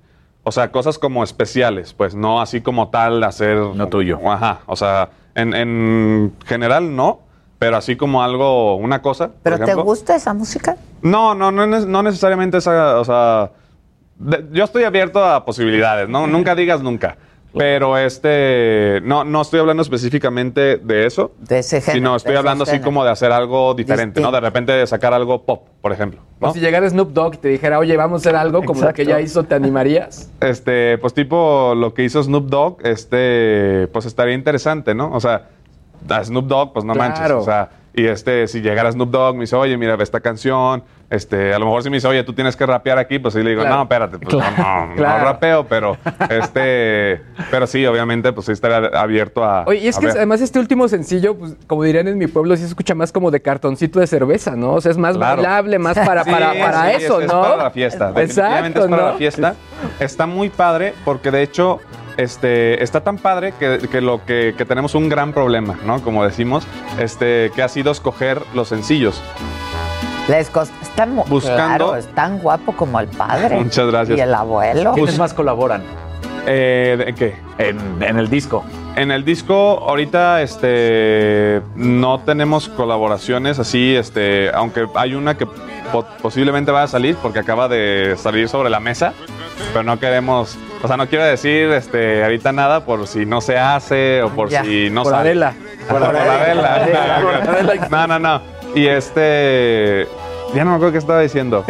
O 0.49 0.53
sea, 0.53 0.71
cosas 0.71 0.97
como 0.97 1.25
especiales, 1.25 1.93
pues 1.93 2.15
no 2.15 2.41
así 2.41 2.61
como 2.61 2.89
tal 2.91 3.25
hacer... 3.25 3.57
No 3.57 3.89
tuyo. 3.89 4.21
Ajá, 4.31 4.61
o 4.67 4.77
sea, 4.77 5.09
en, 5.35 5.53
en 5.55 6.33
general 6.47 6.95
no, 6.95 7.19
pero 7.59 7.77
así 7.77 7.97
como 7.97 8.23
algo, 8.23 8.77
una 8.77 9.03
cosa. 9.03 9.27
por 9.27 9.37
¿Pero 9.43 9.65
te 9.65 9.75
gusta 9.75 10.15
esa 10.15 10.33
música? 10.35 10.77
No, 11.03 11.35
no, 11.35 11.51
no, 11.51 11.67
no 11.67 12.03
necesariamente 12.05 12.59
esa, 12.59 13.01
o 13.01 13.05
sea, 13.05 13.51
de- 14.21 14.47
yo 14.53 14.63
estoy 14.63 14.85
abierto 14.85 15.25
a 15.25 15.45
posibilidades, 15.45 16.09
¿no? 16.09 16.29
Nunca 16.29 16.55
digas 16.55 16.81
nunca. 16.81 17.17
Pero 17.59 17.97
este, 17.99 19.01
no, 19.05 19.25
no 19.25 19.43
estoy 19.43 19.61
hablando 19.61 19.83
específicamente 19.83 20.77
de 20.79 21.07
eso, 21.07 21.33
De 21.41 21.59
ese 21.61 21.81
género. 21.81 21.99
sino 21.99 22.17
estoy 22.17 22.37
hablando 22.37 22.65
así 22.65 22.81
como 22.81 23.05
de 23.05 23.11
hacer 23.11 23.33
algo 23.33 23.75
diferente, 23.75 24.21
¿no? 24.21 24.31
De 24.33 24.41
repente 24.41 24.73
de 24.73 24.87
sacar 24.87 25.13
algo 25.15 25.43
pop, 25.45 25.67
por 25.81 25.93
ejemplo, 25.93 26.21
¿no? 26.41 26.49
O 26.51 26.53
si 26.53 26.61
llegara 26.61 26.89
Snoop 26.89 27.13
Dogg 27.13 27.35
y 27.35 27.39
te 27.39 27.49
dijera, 27.49 27.79
oye, 27.79 27.97
vamos 27.97 28.21
a 28.21 28.29
hacer 28.29 28.37
algo 28.37 28.63
como 28.65 28.81
lo 28.83 28.93
que 28.93 29.05
ya 29.05 29.21
hizo, 29.21 29.45
¿te 29.45 29.55
animarías? 29.55 30.31
Este, 30.41 30.99
pues 30.99 31.15
tipo 31.15 31.75
lo 31.77 31.95
que 31.95 32.05
hizo 32.05 32.23
Snoop 32.23 32.47
Dogg, 32.49 32.79
este, 32.87 33.89
pues 33.93 34.07
estaría 34.07 34.35
interesante, 34.35 34.95
¿no? 34.95 35.13
O 35.13 35.21
sea, 35.21 35.49
a 36.09 36.25
Snoop 36.25 36.47
Dogg, 36.47 36.73
pues 36.73 36.85
no 36.85 36.93
Claro. 36.93 37.15
manches, 37.15 37.31
o 37.33 37.43
sea, 37.43 37.71
y 37.97 38.07
este, 38.07 38.47
si 38.47 38.61
llegara 38.61 38.93
Snoop 38.93 39.11
Dogg, 39.11 39.35
me 39.35 39.41
dice, 39.41 39.57
oye, 39.57 39.77
mira, 39.79 39.97
ve 39.97 40.05
esta 40.05 40.21
canción, 40.21 40.85
este, 41.09 41.55
a 41.55 41.59
lo 41.59 41.65
mejor 41.65 41.83
si 41.83 41.89
me 41.89 41.97
dice, 41.97 42.07
oye, 42.07 42.23
tú 42.25 42.35
tienes 42.35 42.55
que 42.55 42.67
rapear 42.67 42.99
aquí, 42.99 43.19
pues 43.19 43.33
sí 43.33 43.43
le 43.43 43.51
digo, 43.51 43.63
Claro. 43.63 43.77
no, 43.77 43.83
espérate, 43.85 44.19
pues 44.19 44.35
no, 44.35 44.41
no, 44.41 44.95
Claro. 44.97 45.19
no 45.19 45.25
rapeo, 45.25 45.67
pero, 45.67 45.97
este, 46.29 47.23
pero 47.51 47.67
sí, 47.67 47.87
obviamente, 47.87 48.33
pues 48.35 48.47
sí 48.47 48.53
estaría 48.53 48.89
abierto 49.01 49.43
a. 49.45 49.65
Oye, 49.67 49.81
y 49.81 49.89
es 49.89 49.99
que 49.99 50.07
ver. 50.07 50.17
además 50.17 50.41
este 50.43 50.59
último 50.59 50.89
sencillo, 50.89 51.37
pues, 51.37 51.57
como 51.67 51.85
dirían 51.85 52.07
en 52.09 52.19
mi 52.19 52.27
pueblo, 52.27 52.55
sí 52.57 52.63
se 52.63 52.69
escucha 52.69 52.95
más 52.95 53.13
como 53.13 53.31
de 53.31 53.41
cartoncito 53.41 53.99
de 54.01 54.07
cerveza, 54.07 54.57
¿no? 54.57 54.75
O 54.75 54.81
sea, 54.81 54.91
es 54.93 54.99
más 54.99 55.17
bailable, 55.17 55.79
más 55.79 55.99
para, 55.99 56.23
Sí, 56.25 56.31
para, 56.31 56.53
para 56.53 56.89
sí, 56.99 57.05
eso, 57.05 57.21
es, 57.21 57.29
¿no? 57.29 57.41
Es 57.43 57.49
para 57.51 57.63
la 57.65 57.71
fiesta. 57.71 58.13
Definitivamente 58.13 58.79
Exacto, 58.81 58.85
es 58.85 58.91
para 58.91 59.03
¿no? 59.03 59.09
la 59.13 59.15
fiesta. 59.17 59.55
Está 60.01 60.27
muy 60.27 60.51
padre 60.51 60.93
porque 61.05 61.31
de 61.31 61.43
hecho 61.43 61.81
este, 62.17 62.83
está 62.83 63.01
tan 63.03 63.19
padre 63.19 63.53
que, 63.59 63.89
que 63.91 64.01
lo 64.01 64.25
que, 64.25 64.55
que 64.57 64.65
tenemos 64.65 64.95
un 64.95 65.09
gran 65.09 65.33
problema, 65.33 65.77
¿no? 65.85 66.01
Como 66.03 66.25
decimos, 66.25 66.67
este, 66.99 67.51
que 67.55 67.63
ha 67.63 67.69
sido 67.69 67.93
escoger 67.93 68.43
los 68.55 68.69
sencillos. 68.69 69.21
Les 70.29 70.51
cost- 70.53 70.73
es 70.83 70.89
tan, 70.97 71.15
mu- 71.15 71.25
Buscando- 71.25 71.87
claro, 71.87 71.97
es 71.97 72.07
tan 72.15 72.39
guapo 72.39 72.73
como 72.73 72.99
el 73.01 73.07
padre. 73.09 73.57
Muchas 73.63 73.87
gracias. 73.87 74.19
Y 74.19 74.21
el 74.21 74.35
abuelo. 74.35 74.93
¿Quiénes 74.95 75.19
más 75.19 75.33
colaboran 75.35 75.83
Eh, 76.47 76.97
¿de 77.07 77.15
¿Qué? 77.15 77.37
en, 77.59 77.79
en 78.03 78.19
el 78.19 78.29
disco? 78.29 78.65
En 78.97 79.11
el 79.11 79.25
disco 79.25 79.55
ahorita 79.87 80.41
este 80.43 81.61
no 81.77 82.21
tenemos 82.21 82.69
colaboraciones 82.69 83.59
así, 83.59 83.95
este, 83.95 84.51
aunque 84.55 84.87
hay 84.95 85.15
una 85.15 85.37
que 85.37 85.45
po- 85.93 86.07
posiblemente 86.23 86.73
va 86.73 86.85
a 86.85 86.87
salir 86.89 87.15
porque 87.23 87.39
acaba 87.41 87.69
de 87.69 88.15
salir 88.17 88.49
sobre 88.49 88.71
la 88.71 88.81
mesa, 88.81 89.13
pero 89.73 89.83
no 89.83 89.99
queremos, 89.99 90.57
o 90.83 90.87
sea, 90.89 90.97
no 90.97 91.09
quiero 91.09 91.25
decir 91.25 91.71
este 91.73 92.23
ahorita 92.23 92.53
nada 92.53 92.85
por 92.85 93.07
si 93.07 93.25
no 93.27 93.41
se 93.41 93.59
hace 93.59 94.23
o 94.23 94.31
por 94.31 94.49
Ya, 94.49 94.63
si 94.65 94.91
no 94.91 95.03
por 95.03 95.13
sale. 95.13 95.31
Adela. 95.31 95.55
Por, 95.89 96.01
por 96.01 96.17
Adela. 96.17 97.89
No, 97.91 98.07
no, 98.09 98.19
no. 98.19 98.43
Y 98.75 98.87
este 98.89 100.07
ya 100.55 100.65
no 100.65 100.71
me 100.71 100.77
acuerdo 100.77 100.93
qué 100.93 100.99
estaba 100.99 101.21
diciendo, 101.21 101.65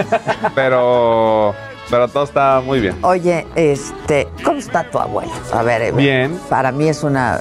pero 0.55 1.55
pero 1.89 2.09
todo 2.09 2.25
está 2.25 2.61
muy 2.65 2.81
bien. 2.81 2.97
Oye, 3.03 3.47
este, 3.55 4.27
¿cómo 4.45 4.59
está 4.59 4.85
tu 4.91 4.99
abuelo? 4.99 5.31
A 5.53 5.63
ver, 5.63 5.83
eh, 5.83 5.93
Bien. 5.93 6.37
Para 6.49 6.73
mí 6.73 6.89
es 6.89 7.05
una. 7.05 7.39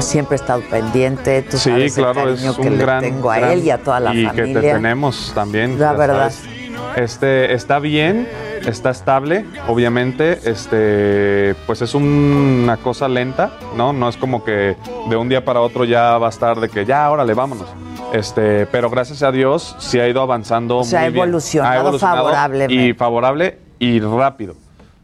Siempre 0.00 0.36
he 0.36 0.40
estado 0.40 0.62
pendiente. 0.70 1.42
Tú 1.42 1.58
Sí, 1.58 1.68
sabes 1.70 1.94
claro, 1.94 2.22
el 2.22 2.28
es 2.34 2.40
cariño 2.40 2.56
que 2.56 2.68
un 2.68 2.78
le 2.78 2.84
gran. 2.84 3.00
tengo 3.00 3.30
a 3.30 3.38
gran- 3.38 3.50
él 3.52 3.64
y 3.64 3.70
a 3.70 3.78
toda 3.78 4.00
la 4.00 4.14
y 4.14 4.24
familia. 4.24 4.44
que 4.46 4.54
te 4.54 4.60
tenemos 4.72 5.32
también. 5.34 5.78
La 5.78 5.92
verdad. 5.92 6.30
sabes. 6.30 6.48
Este, 6.96 7.52
está 7.52 7.78
bien, 7.78 8.26
está 8.68 8.90
estable, 8.90 9.44
obviamente. 9.66 10.38
Este, 10.44 11.54
pues 11.66 11.82
es 11.82 11.94
un- 11.94 12.60
una 12.64 12.76
cosa 12.76 13.08
lenta, 13.08 13.52
¿no? 13.76 13.92
No 13.92 14.08
es 14.08 14.16
como 14.16 14.44
que 14.44 14.76
de 15.08 15.16
un 15.16 15.28
día 15.28 15.44
para 15.44 15.60
otro 15.60 15.84
ya 15.84 16.18
va 16.18 16.26
a 16.26 16.30
estar 16.30 16.60
de 16.60 16.68
que 16.68 16.84
ya, 16.84 17.10
órale, 17.10 17.34
vámonos. 17.34 17.66
Este, 18.12 18.66
pero 18.66 18.88
gracias 18.88 19.22
a 19.22 19.30
Dios 19.32 19.76
sí 19.78 20.00
ha 20.00 20.08
ido 20.08 20.22
avanzando 20.22 20.78
O 20.78 20.84
sea, 20.84 21.00
muy 21.00 21.06
ha 21.06 21.10
bien. 21.10 21.22
evolucionado 21.24 21.98
favorablemente. 21.98 22.74
Y 22.74 22.92
favorable 22.94 23.58
y 23.78 24.00
rápido. 24.00 24.54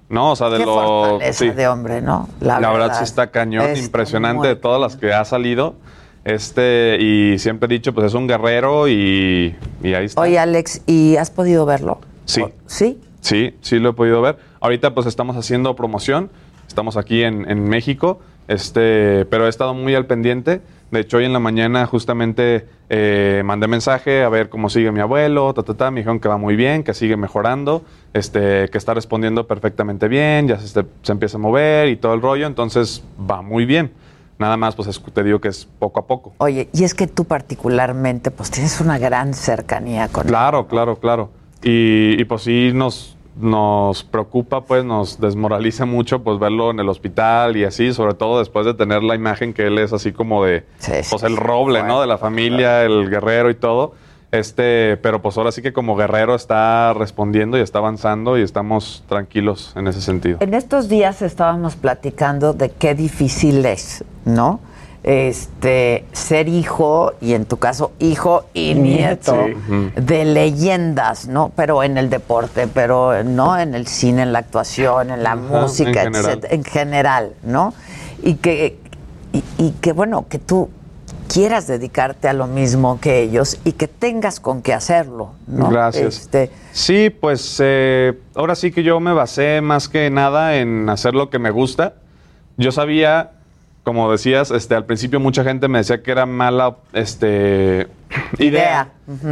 ¿No? 0.09 0.33
O 0.33 0.37
sea, 0.37 0.49
de 0.51 0.59
Qué 0.59 0.65
lo. 0.67 1.19
sí. 1.33 1.51
de 1.51 1.67
hombre, 1.67 2.01
¿no? 2.01 2.29
La, 2.41 2.59
verdad, 2.61 2.97
sí 2.99 3.05
está 3.05 3.31
cañón, 3.31 3.77
impresionante 3.77 4.47
de 4.49 4.57
todas 4.57 4.81
las 4.81 4.97
que 4.97 5.13
ha 5.13 5.25
salido. 5.25 5.75
Este, 6.25 6.97
y 7.01 7.39
siempre 7.39 7.67
he 7.67 7.69
dicho, 7.69 7.93
pues 7.93 8.07
es 8.07 8.15
un 8.15 8.27
guerrero 8.27 8.89
y, 8.89 9.55
y 9.83 9.95
ahí 9.95 10.07
está. 10.07 10.21
Oye, 10.21 10.39
Alex, 10.39 10.81
¿y 10.87 11.17
has 11.17 11.31
podido 11.31 11.67
verlo? 11.67 12.01
Sí. 12.25 12.43
¿Sí? 12.67 12.99
Sí, 13.25 13.55
sí 13.63 13.79
lo 13.79 13.89
he 13.89 13.93
podido 13.95 14.21
ver. 14.21 14.37
Ahorita 14.61 14.93
pues 14.95 15.07
estamos 15.07 15.35
haciendo 15.37 15.75
promoción, 15.75 16.29
estamos 16.69 16.99
aquí 16.99 17.23
en, 17.23 17.51
en 17.51 17.65
México, 17.67 18.21
este, 18.49 19.25
pero 19.25 19.47
he 19.47 19.49
estado 19.49 19.73
muy 19.73 19.95
al 19.95 20.05
pendiente. 20.05 20.61
De 20.91 21.01
hecho, 21.01 21.17
hoy 21.17 21.25
en 21.25 21.33
la 21.33 21.39
mañana 21.39 21.87
justamente 21.87 22.67
eh, 22.91 23.41
mandé 23.43 23.67
mensaje 23.67 24.23
a 24.23 24.29
ver 24.29 24.51
cómo 24.51 24.69
sigue 24.69 24.93
mi 24.93 25.01
abuelo, 25.01 25.55
ta, 25.55 25.63
ta, 25.63 25.73
ta. 25.73 25.91
me 25.91 26.01
dijeron 26.01 26.21
que 26.21 26.29
va 26.29 26.37
muy 26.37 26.55
bien, 26.55 26.85
que 26.85 26.93
sigue 26.93 27.17
mejorando, 27.17 27.83
este, 28.13 28.69
que 28.69 28.77
está 28.77 28.93
respondiendo 28.93 29.47
perfectamente 29.47 30.07
bien, 30.07 30.47
ya 30.47 30.59
se, 30.59 30.67
este- 30.67 30.85
se 31.01 31.13
empieza 31.13 31.39
a 31.39 31.41
mover 31.41 31.89
y 31.89 31.97
todo 31.97 32.13
el 32.13 32.21
rollo, 32.21 32.47
entonces 32.47 33.03
va 33.19 33.41
muy 33.41 33.65
bien. 33.65 33.91
Nada 34.39 34.59
más, 34.59 34.75
pues 34.77 34.87
es- 34.89 35.01
te 35.03 35.23
digo 35.25 35.41
que 35.41 35.49
es 35.49 35.65
poco 35.79 35.99
a 36.01 36.07
poco. 36.07 36.35
Oye, 36.39 36.69
y 36.75 36.85
es 36.85 36.93
que 36.95 37.07
tú 37.07 37.25
particularmente, 37.25 38.31
pues 38.31 38.51
tienes 38.51 38.83
una 38.83 38.99
gran 38.99 39.33
cercanía 39.33 40.09
con 40.09 40.27
él. 40.27 40.29
Claro, 40.29 40.67
claro, 40.69 40.97
claro. 41.01 41.31
Y, 41.63 42.21
y, 42.21 42.25
pues 42.27 42.43
sí 42.43 42.73
nos, 42.75 43.14
nos 43.37 44.05
preocupa, 44.05 44.63
pues 44.63 44.85
nos 44.85 45.21
desmoraliza 45.21 45.85
mucho 45.87 46.23
pues 46.23 46.39
verlo 46.39 46.71
en 46.71 46.81
el 46.81 46.89
hospital 46.89 47.57
y 47.57 47.65
así, 47.65 47.93
sobre 47.93 48.15
todo 48.15 48.39
después 48.39 48.65
de 48.67 48.75
tener 48.75 49.03
la 49.03 49.15
imagen 49.15 49.53
que 49.53 49.67
él 49.67 49.79
es 49.79 49.93
así 49.93 50.13
como 50.13 50.45
de 50.45 50.65
Sí, 50.79 50.93
sí, 51.03 51.09
pues 51.11 51.23
el 51.23 51.37
roble, 51.37 51.83
¿no? 51.83 52.01
De 52.01 52.07
la 52.07 52.19
familia, 52.19 52.85
el 52.85 53.11
guerrero 53.11 53.51
y 53.51 53.55
todo. 53.55 53.95
Este, 54.35 54.97
pero 54.97 55.23
pues 55.23 55.39
ahora 55.39 55.53
sí 55.53 55.63
que 55.63 55.73
como 55.73 55.95
guerrero 55.95 56.35
está 56.35 56.93
respondiendo 56.93 57.57
y 57.57 57.61
está 57.61 57.79
avanzando 57.79 58.37
y 58.37 58.43
estamos 58.43 59.05
tranquilos 59.09 59.73
en 59.77 59.87
ese 59.87 60.01
sentido. 60.01 60.39
En 60.41 60.55
estos 60.55 60.89
días 60.89 61.23
estábamos 61.23 61.77
platicando 61.77 62.53
de 62.53 62.71
qué 62.71 62.97
difícil 62.97 63.65
es, 63.65 64.03
¿no? 64.25 64.59
Este, 65.05 66.07
ser 66.13 66.49
hijo, 66.49 67.13
y 67.21 67.35
en 67.35 67.45
tu 67.45 67.59
caso, 67.59 67.93
hijo 67.99 68.45
y 68.55 68.75
nieto, 68.75 69.37
de 69.97 70.25
leyendas, 70.25 71.29
¿no? 71.29 71.53
Pero 71.55 71.83
en 71.83 71.99
el 71.99 72.09
deporte, 72.09 72.67
pero 72.69 73.23
no 73.23 73.59
en 73.59 73.75
el 73.75 73.87
cine, 73.87 74.23
en 74.23 74.33
la 74.33 74.39
actuación, 74.39 75.11
en 75.11 75.23
la 75.23 75.33
Ajá, 75.33 75.43
música, 75.43 75.91
en 75.91 76.15
general. 76.15 76.25
etcétera, 76.25 76.55
en 76.55 76.65
general, 76.65 77.33
¿no? 77.43 77.75
Y 78.23 78.37
que, 78.37 78.79
y, 79.35 79.45
y 79.59 79.71
que, 79.73 79.93
bueno, 79.93 80.25
que 80.27 80.39
tú 80.39 80.71
quieras 81.29 81.67
dedicarte 81.67 82.29
a 82.29 82.33
lo 82.33 82.47
mismo 82.47 82.99
que 82.99 83.21
ellos 83.21 83.59
y 83.65 83.73
que 83.73 83.89
tengas 83.89 84.41
con 84.41 84.63
qué 84.63 84.73
hacerlo, 84.73 85.33
¿no? 85.47 85.69
Gracias. 85.69 86.19
Este, 86.21 86.51
Sí, 86.73 87.11
pues 87.11 87.59
eh, 87.63 88.19
ahora 88.35 88.55
sí 88.55 88.73
que 88.73 88.83
yo 88.83 89.01
me 89.01 89.13
basé 89.13 89.61
más 89.61 89.89
que 89.89 90.09
nada 90.09 90.57
en 90.57 90.89
hacer 90.89 91.15
lo 91.15 91.29
que 91.29 91.39
me 91.39 91.51
gusta. 91.51 91.97
Yo 92.57 92.73
sabía, 92.73 93.33
como 93.85 94.11
decías, 94.11 94.51
este, 94.51 94.75
al 94.75 94.87
principio 94.87 95.21
mucha 95.21 95.45
gente 95.45 95.69
me 95.69 95.79
decía 95.79 96.03
que 96.03 96.11
era 96.11 96.25
mala, 96.27 96.77
este, 96.95 97.87
Idea. 98.39 98.89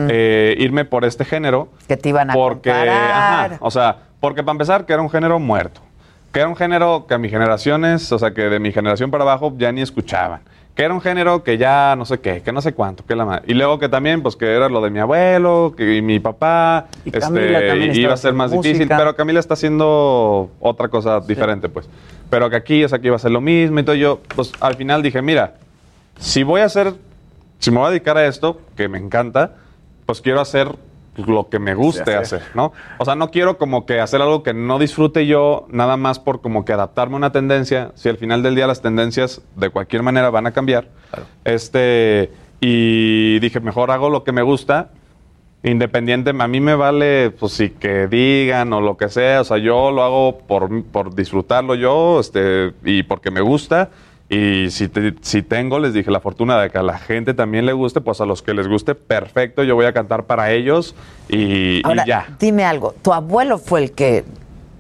eh, 0.08 0.54
irme 0.58 0.84
por 0.84 1.04
este 1.04 1.24
género. 1.24 1.68
Que 1.88 1.96
te 1.96 2.10
iban 2.10 2.30
a 2.30 2.34
porque, 2.34 2.70
comparar. 2.70 3.52
ajá, 3.54 3.56
o 3.60 3.70
sea, 3.70 3.96
porque 4.20 4.42
para 4.42 4.52
empezar, 4.52 4.84
que 4.86 4.92
era 4.92 5.02
un 5.02 5.10
género 5.10 5.38
muerto. 5.40 5.80
Que 6.32 6.40
era 6.40 6.48
un 6.48 6.56
género 6.56 7.06
que 7.08 7.14
a 7.14 7.18
mis 7.18 7.30
generaciones, 7.30 8.12
o 8.12 8.18
sea, 8.18 8.32
que 8.32 8.42
de 8.42 8.58
mi 8.60 8.72
generación 8.72 9.10
para 9.10 9.24
abajo 9.24 9.52
ya 9.56 9.72
ni 9.72 9.80
escuchaban. 9.80 10.42
Que 10.74 10.84
era 10.84 10.94
un 10.94 11.02
género 11.02 11.44
que 11.44 11.58
ya 11.58 11.94
no 11.96 12.06
sé 12.06 12.20
qué, 12.20 12.40
que 12.40 12.50
no 12.50 12.62
sé 12.62 12.72
cuánto, 12.72 13.04
que 13.04 13.14
la 13.14 13.26
madre. 13.26 13.42
Y 13.46 13.54
luego 13.54 13.78
que 13.78 13.90
también, 13.90 14.22
pues 14.22 14.36
que 14.36 14.46
era 14.46 14.70
lo 14.70 14.80
de 14.80 14.88
mi 14.88 15.00
abuelo, 15.00 15.74
que 15.76 15.96
y 15.96 16.02
mi 16.02 16.18
papá, 16.18 16.86
Y 17.04 17.08
este, 17.08 17.20
Camila 17.20 17.94
iba 17.94 18.14
a 18.14 18.16
ser 18.16 18.32
más 18.32 18.50
difícil, 18.50 18.88
pero 18.88 19.14
Camila 19.14 19.38
está 19.38 19.54
haciendo 19.54 20.50
otra 20.60 20.88
cosa 20.88 21.20
diferente, 21.20 21.68
pues. 21.68 21.88
Pero 22.30 22.48
que 22.48 22.56
aquí, 22.56 22.82
o 22.84 22.88
sea, 22.88 22.98
que 23.00 23.08
iba 23.08 23.16
a 23.16 23.18
ser 23.18 23.32
lo 23.32 23.42
mismo 23.42 23.84
todo. 23.84 23.94
Yo, 23.94 24.20
pues 24.34 24.52
al 24.60 24.74
final 24.76 25.02
dije, 25.02 25.20
mira, 25.20 25.56
si 26.18 26.42
voy 26.42 26.62
a 26.62 26.64
hacer, 26.64 26.94
si 27.58 27.70
me 27.70 27.78
voy 27.78 27.88
a 27.88 27.90
dedicar 27.90 28.16
a 28.16 28.26
esto, 28.26 28.58
que 28.74 28.88
me 28.88 28.96
encanta, 28.96 29.56
pues 30.06 30.22
quiero 30.22 30.40
hacer 30.40 30.74
lo 31.16 31.48
que 31.48 31.58
me 31.58 31.74
guste 31.74 32.14
hacer, 32.14 32.42
¿no? 32.54 32.72
O 32.98 33.04
sea, 33.04 33.14
no 33.14 33.30
quiero 33.30 33.58
como 33.58 33.84
que 33.84 34.00
hacer 34.00 34.22
algo 34.22 34.42
que 34.42 34.54
no 34.54 34.78
disfrute 34.78 35.26
yo, 35.26 35.66
nada 35.68 35.96
más 35.96 36.18
por 36.18 36.40
como 36.40 36.64
que 36.64 36.72
adaptarme 36.72 37.14
a 37.14 37.18
una 37.18 37.32
tendencia, 37.32 37.92
si 37.94 38.08
al 38.08 38.16
final 38.16 38.42
del 38.42 38.54
día 38.54 38.66
las 38.66 38.80
tendencias 38.80 39.42
de 39.56 39.70
cualquier 39.70 40.02
manera 40.02 40.30
van 40.30 40.46
a 40.46 40.52
cambiar. 40.52 40.88
Este, 41.44 42.32
y 42.60 43.38
dije, 43.40 43.60
mejor 43.60 43.90
hago 43.90 44.08
lo 44.08 44.24
que 44.24 44.32
me 44.32 44.42
gusta, 44.42 44.90
independiente, 45.62 46.30
a 46.36 46.48
mí 46.48 46.60
me 46.60 46.74
vale, 46.74 47.30
pues 47.30 47.52
si 47.52 47.70
que 47.70 48.08
digan 48.08 48.72
o 48.72 48.80
lo 48.80 48.96
que 48.96 49.08
sea, 49.08 49.42
o 49.42 49.44
sea, 49.44 49.58
yo 49.58 49.90
lo 49.90 50.02
hago 50.02 50.38
por, 50.38 50.84
por 50.84 51.14
disfrutarlo 51.14 51.74
yo, 51.74 52.20
este, 52.20 52.72
y 52.84 53.02
porque 53.02 53.30
me 53.30 53.40
gusta. 53.40 53.90
Y 54.34 54.70
si, 54.70 54.88
te- 54.88 55.14
si 55.20 55.42
tengo, 55.42 55.78
les 55.78 55.92
dije, 55.92 56.10
la 56.10 56.20
fortuna 56.20 56.58
de 56.58 56.70
que 56.70 56.78
a 56.78 56.82
la 56.82 56.96
gente 56.96 57.34
también 57.34 57.66
le 57.66 57.74
guste, 57.74 58.00
pues 58.00 58.18
a 58.22 58.24
los 58.24 58.40
que 58.40 58.54
les 58.54 58.66
guste, 58.66 58.94
perfecto, 58.94 59.62
yo 59.62 59.74
voy 59.74 59.84
a 59.84 59.92
cantar 59.92 60.24
para 60.24 60.50
ellos 60.52 60.94
y, 61.28 61.80
y 61.80 61.82
Ahora, 61.84 62.06
ya. 62.06 62.26
dime 62.40 62.64
algo. 62.64 62.94
Tu 63.02 63.12
abuelo 63.12 63.58
fue 63.58 63.82
el 63.82 63.92
que 63.92 64.24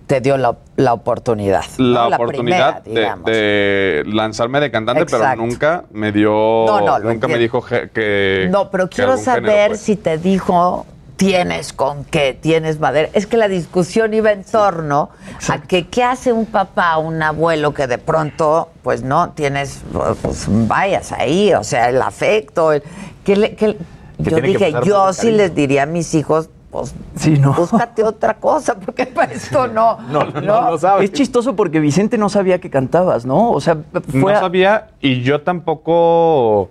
te 0.06 0.22
dio 0.22 0.38
la, 0.38 0.56
la 0.76 0.94
oportunidad. 0.94 1.64
La 1.76 2.08
¿no? 2.08 2.16
oportunidad 2.16 2.82
primera, 2.82 2.94
de, 2.94 3.00
digamos. 3.00 3.24
de 3.26 4.02
lanzarme 4.06 4.58
de 4.60 4.70
cantante, 4.70 5.02
Exacto. 5.02 5.26
pero 5.36 5.46
nunca 5.46 5.84
me 5.92 6.12
dio, 6.12 6.30
No, 6.66 6.80
no, 6.80 6.98
nunca 7.00 7.28
me 7.28 7.36
dijo 7.36 7.62
que... 7.92 8.48
No, 8.50 8.70
pero 8.70 8.88
quiero 8.88 9.18
saber 9.18 9.68
pues. 9.72 9.80
si 9.80 9.96
te 9.96 10.16
dijo 10.16 10.86
tienes 11.26 11.72
con 11.72 12.04
qué, 12.04 12.36
tienes 12.40 12.78
madera. 12.80 13.08
Es 13.12 13.26
que 13.26 13.36
la 13.36 13.48
discusión 13.48 14.12
iba 14.14 14.32
en 14.32 14.44
torno 14.44 15.10
a 15.48 15.62
que 15.62 15.88
qué 15.88 16.02
hace 16.04 16.32
un 16.32 16.46
papá, 16.46 16.98
un 16.98 17.22
abuelo 17.22 17.72
que 17.74 17.86
de 17.86 17.98
pronto, 17.98 18.68
pues 18.82 19.02
no, 19.02 19.30
tienes, 19.30 19.82
pues 20.22 20.46
vayas 20.68 21.12
ahí, 21.12 21.52
o 21.54 21.64
sea, 21.64 21.88
el 21.88 22.00
afecto. 22.02 22.72
el- 22.72 22.82
que 23.24 23.36
le- 23.36 23.54
que- 23.54 23.76
yo 24.18 24.36
dije, 24.40 24.72
yo 24.84 25.12
sí 25.12 25.22
cariño. 25.22 25.36
les 25.38 25.54
diría 25.54 25.82
a 25.84 25.86
mis 25.86 26.14
hijos, 26.14 26.48
pues 26.70 26.94
Sí, 27.16 27.32
no. 27.38 27.52
búscate 27.54 28.02
otra 28.02 28.34
cosa, 28.34 28.74
porque 28.76 29.06
para 29.06 29.32
esto 29.32 29.66
no. 29.68 29.98
No, 30.10 30.24
no, 30.24 30.40
no, 30.40 30.70
no 30.70 30.78
sabes. 30.78 31.04
Es 31.10 31.12
chistoso 31.12 31.54
porque 31.54 31.80
Vicente 31.80 32.16
no 32.18 32.28
sabía 32.28 32.60
que 32.60 32.70
cantabas, 32.70 33.24
¿no? 33.26 33.50
O 33.50 33.60
sea, 33.60 33.76
fue 34.10 34.20
No 34.20 34.28
a- 34.28 34.40
sabía 34.40 34.88
y 35.00 35.22
yo 35.22 35.42
tampoco. 35.42 36.70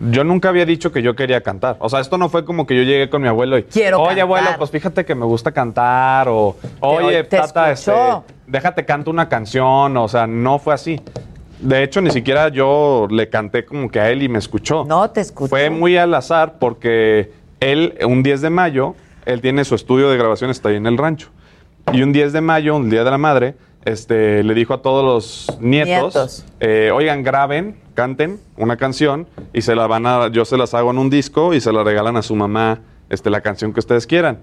Yo 0.00 0.22
nunca 0.22 0.48
había 0.50 0.64
dicho 0.64 0.92
que 0.92 1.02
yo 1.02 1.16
quería 1.16 1.40
cantar. 1.40 1.76
O 1.80 1.88
sea, 1.88 1.98
esto 1.98 2.18
no 2.18 2.28
fue 2.28 2.44
como 2.44 2.66
que 2.66 2.76
yo 2.76 2.82
llegué 2.84 3.10
con 3.10 3.20
mi 3.20 3.26
abuelo 3.28 3.58
y. 3.58 3.64
Quiero 3.64 3.98
Oye, 3.98 4.08
cantar". 4.08 4.22
abuelo, 4.22 4.48
pues 4.56 4.70
fíjate 4.70 5.04
que 5.04 5.14
me 5.16 5.24
gusta 5.24 5.50
cantar. 5.50 6.28
O. 6.28 6.56
Oye, 6.80 7.24
te 7.24 7.36
tata, 7.36 7.72
este, 7.72 7.92
déjate 8.46 8.84
canto 8.84 9.10
una 9.10 9.28
canción. 9.28 9.96
O 9.96 10.06
sea, 10.08 10.26
no 10.28 10.60
fue 10.60 10.74
así. 10.74 11.00
De 11.58 11.82
hecho, 11.82 12.00
ni 12.00 12.10
siquiera 12.12 12.48
yo 12.48 13.08
le 13.10 13.28
canté 13.28 13.64
como 13.64 13.90
que 13.90 13.98
a 13.98 14.08
él 14.10 14.22
y 14.22 14.28
me 14.28 14.38
escuchó. 14.38 14.84
No 14.84 15.10
te 15.10 15.20
escuchó. 15.20 15.48
Fue 15.48 15.68
muy 15.70 15.96
al 15.96 16.14
azar 16.14 16.54
porque 16.60 17.32
él, 17.58 17.98
un 18.06 18.22
10 18.22 18.40
de 18.42 18.50
mayo, 18.50 18.94
él 19.26 19.40
tiene 19.40 19.64
su 19.64 19.74
estudio 19.74 20.08
de 20.10 20.16
grabación, 20.16 20.50
está 20.50 20.68
ahí 20.68 20.76
en 20.76 20.86
el 20.86 20.96
rancho. 20.96 21.30
Y 21.92 22.02
un 22.02 22.12
10 22.12 22.32
de 22.32 22.40
mayo, 22.40 22.76
un 22.76 22.88
día 22.88 23.02
de 23.02 23.10
la 23.10 23.18
madre, 23.18 23.56
este, 23.84 24.44
le 24.44 24.54
dijo 24.54 24.74
a 24.74 24.82
todos 24.82 25.04
los 25.04 25.58
nietos, 25.60 26.14
Nietos. 26.14 26.44
eh, 26.60 26.92
oigan, 26.94 27.24
graben, 27.24 27.76
canten 27.98 28.38
una 28.56 28.76
canción 28.76 29.26
y 29.52 29.62
se 29.62 29.74
la 29.74 29.88
van 29.88 30.06
a, 30.06 30.28
yo 30.28 30.44
se 30.44 30.56
las 30.56 30.72
hago 30.72 30.92
en 30.92 30.98
un 30.98 31.10
disco 31.10 31.52
y 31.52 31.60
se 31.60 31.72
la 31.72 31.82
regalan 31.82 32.16
a 32.16 32.22
su 32.22 32.36
mamá, 32.36 32.78
este, 33.10 33.28
la 33.28 33.40
canción 33.40 33.72
que 33.72 33.80
ustedes 33.80 34.06
quieran. 34.06 34.38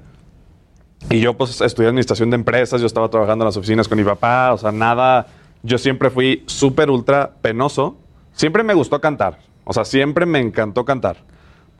Y 1.10 1.22
yo 1.22 1.38
pues 1.38 1.62
estudié 1.62 1.88
administración 1.88 2.30
de 2.32 2.36
empresas, 2.36 2.82
yo 2.82 2.88
estaba 2.88 3.10
trabajando 3.10 3.46
en 3.46 3.46
las 3.46 3.56
oficinas 3.56 3.88
con 3.88 3.98
mi 3.98 4.04
papá, 4.04 4.52
o 4.52 4.58
sea, 4.58 4.74
nada, 4.74 5.28
yo 5.64 5.78
siempre 5.78 6.10
fui 6.10 6.44
súper 6.48 6.90
ultra 6.90 7.32
penoso, 7.42 7.96
siempre 8.34 8.62
me 8.62 8.74
gustó 8.74 9.00
cantar, 9.00 9.40
o 9.64 9.72
sea, 9.72 9.86
siempre 9.86 10.26
me 10.26 10.40
encantó 10.42 10.84
cantar, 10.84 11.24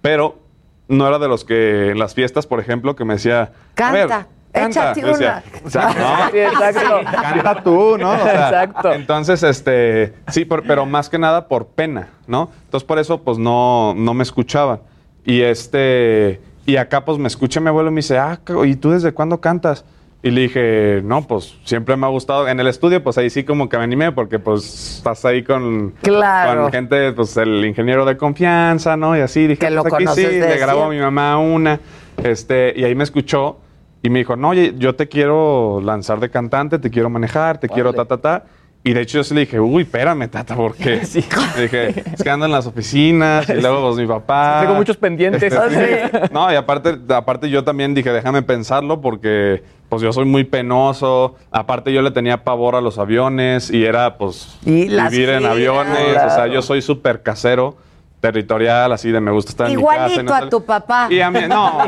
pero 0.02 0.40
no 0.88 1.06
era 1.06 1.20
de 1.20 1.28
los 1.28 1.44
que 1.44 1.90
en 1.90 2.00
las 2.00 2.14
fiestas, 2.14 2.48
por 2.48 2.62
ejemplo, 2.62 2.96
que 2.96 3.04
me 3.04 3.16
decía, 3.16 3.52
"A 3.76 3.92
ver, 3.92 4.08
Canta, 4.56 4.94
canta". 4.94 5.00
échate 5.02 5.24
una. 5.24 5.44
"Exacto, 5.64 6.00
¿no? 6.00 6.32
Sí, 6.32 6.38
exacto. 6.40 7.00
Canta 7.22 7.64
tú, 7.64 7.98
¿no? 7.98 8.12
O 8.12 8.18
sea, 8.18 8.34
Exacto. 8.64 8.94
Entonces, 8.94 9.44
este, 9.44 10.14
sí, 10.30 10.46
por- 10.46 10.64
pero 10.64 10.86
más 10.86 11.10
que 11.10 11.18
nada 11.20 11.48
por 11.48 11.68
pena, 11.68 12.10
¿no? 12.28 12.50
Entonces, 12.66 12.86
por 12.88 13.00
eso, 13.00 13.22
pues, 13.22 13.38
no, 13.38 13.94
no 13.96 14.14
me 14.14 14.24
escuchaban. 14.24 14.80
Y 15.26 15.42
este, 15.42 16.42
y 16.66 16.78
acá, 16.78 17.04
pues, 17.06 17.18
me 17.18 17.28
escucha 17.28 17.60
mi 17.60 17.68
abuelo 17.68 17.90
y 17.90 17.94
me 17.94 17.98
dice, 18.00 18.18
ah, 18.18 18.40
¿y 18.66 18.76
tú 18.76 18.92
desde 18.92 19.12
cuándo 19.14 19.40
cantas? 19.42 19.86
Y 20.24 20.32
le 20.32 20.42
dije, 20.42 21.02
no, 21.04 21.22
pues, 21.28 21.56
siempre 21.66 21.96
me 21.96 22.08
ha 22.08 22.10
gustado. 22.10 22.48
En 22.48 22.60
el 22.60 22.66
estudio, 22.66 23.04
pues, 23.04 23.16
ahí 23.20 23.30
sí 23.30 23.44
como 23.44 23.70
que 23.70 23.78
me 23.78 23.84
animé 23.84 24.12
porque, 24.12 24.40
pues, 24.40 24.98
estás 24.98 25.24
ahí 25.26 25.44
con, 25.44 25.92
Claro. 26.02 26.64
con 26.64 26.72
gente, 26.72 27.12
pues, 27.12 27.38
el 27.38 27.64
ingeniero 27.64 28.06
de 28.06 28.18
confianza, 28.18 28.98
¿no? 28.98 29.16
Y 29.16 29.22
así, 29.22 29.42
dije, 29.46 29.60
Que 29.60 29.70
lo 29.70 29.84
pues, 29.84 29.94
aquí 29.94 30.06
conoces 30.06 30.30
sí, 30.30 30.38
de 30.40 30.48
le 30.50 30.58
grabo 30.58 30.86
a 30.86 30.90
mi 30.90 30.98
mamá 31.00 31.38
una, 31.38 31.80
este, 32.24 32.74
y 32.76 32.84
ahí 32.86 32.96
me 32.96 33.04
escuchó 33.04 33.58
y 34.06 34.10
me 34.12 34.20
dijo, 34.20 34.36
no, 34.36 34.50
oye, 34.50 34.76
yo 34.78 34.96
te 34.96 35.08
quiero 35.08 35.82
lanzar 35.84 36.20
de 36.20 36.30
cantante, 36.30 36.78
te 36.78 36.92
quiero 36.92 37.10
manejar, 37.10 37.58
te 37.60 37.68
quiero 37.68 37.92
ta, 37.92 38.06
ta, 38.06 38.18
ta. 38.18 38.44
Y 38.84 38.94
de 38.94 39.02
hecho 39.02 39.18
yo 39.18 39.24
sí 39.24 39.34
le 39.34 39.40
dije, 39.42 39.60
uy, 39.60 39.82
espérame, 39.82 40.28
tata, 40.30 40.56
porque 40.56 41.04
Sí. 41.06 41.26
le 41.56 41.64
dije, 41.64 42.04
es 42.14 42.22
que 42.22 42.30
ando 42.30 42.46
en 42.46 42.52
las 42.52 42.68
oficinas 42.68 43.50
y 43.50 43.54
luego 43.60 43.88
pues 43.88 43.98
mi 43.98 44.06
papá. 44.06 44.60
Tengo 44.62 44.76
muchos 44.76 44.96
pendientes. 44.98 45.52
Este, 45.54 46.30
No, 46.32 46.52
y 46.54 46.56
aparte, 46.56 47.00
aparte 47.16 47.50
yo 47.50 47.64
también 47.64 47.96
dije, 47.96 48.12
déjame 48.12 48.44
pensarlo 48.44 49.02
porque 49.02 49.64
pues 49.90 50.04
yo 50.04 50.14
soy 50.14 50.26
muy 50.26 50.44
penoso. 50.44 51.34
Aparte 51.50 51.92
yo 51.92 52.04
le 52.04 52.12
tenía 52.12 52.44
pavor 52.44 52.76
a 52.76 52.82
los 52.82 53.00
aviones 53.00 53.72
y 53.72 53.86
era 53.86 54.20
pues 54.20 54.56
Y 54.66 54.88
vivir 54.88 55.30
en 55.30 55.48
aviones. 55.48 56.18
O 56.28 56.30
sea, 56.30 56.46
yo 56.46 56.62
soy 56.62 56.84
súper 56.84 57.24
casero, 57.24 57.78
territorial, 58.26 58.92
así 58.92 59.12
de 59.12 59.22
me 59.22 59.32
gusta 59.32 59.52
estar 59.52 59.70
en 59.70 59.76
mi 59.78 59.84
casa. 59.84 60.08
Igualito 60.08 60.34
a 60.34 60.50
tu 60.50 60.66
papá. 60.66 61.08
Y 61.12 61.20
a 61.22 61.30
mí, 61.30 61.40
no. 61.48 61.80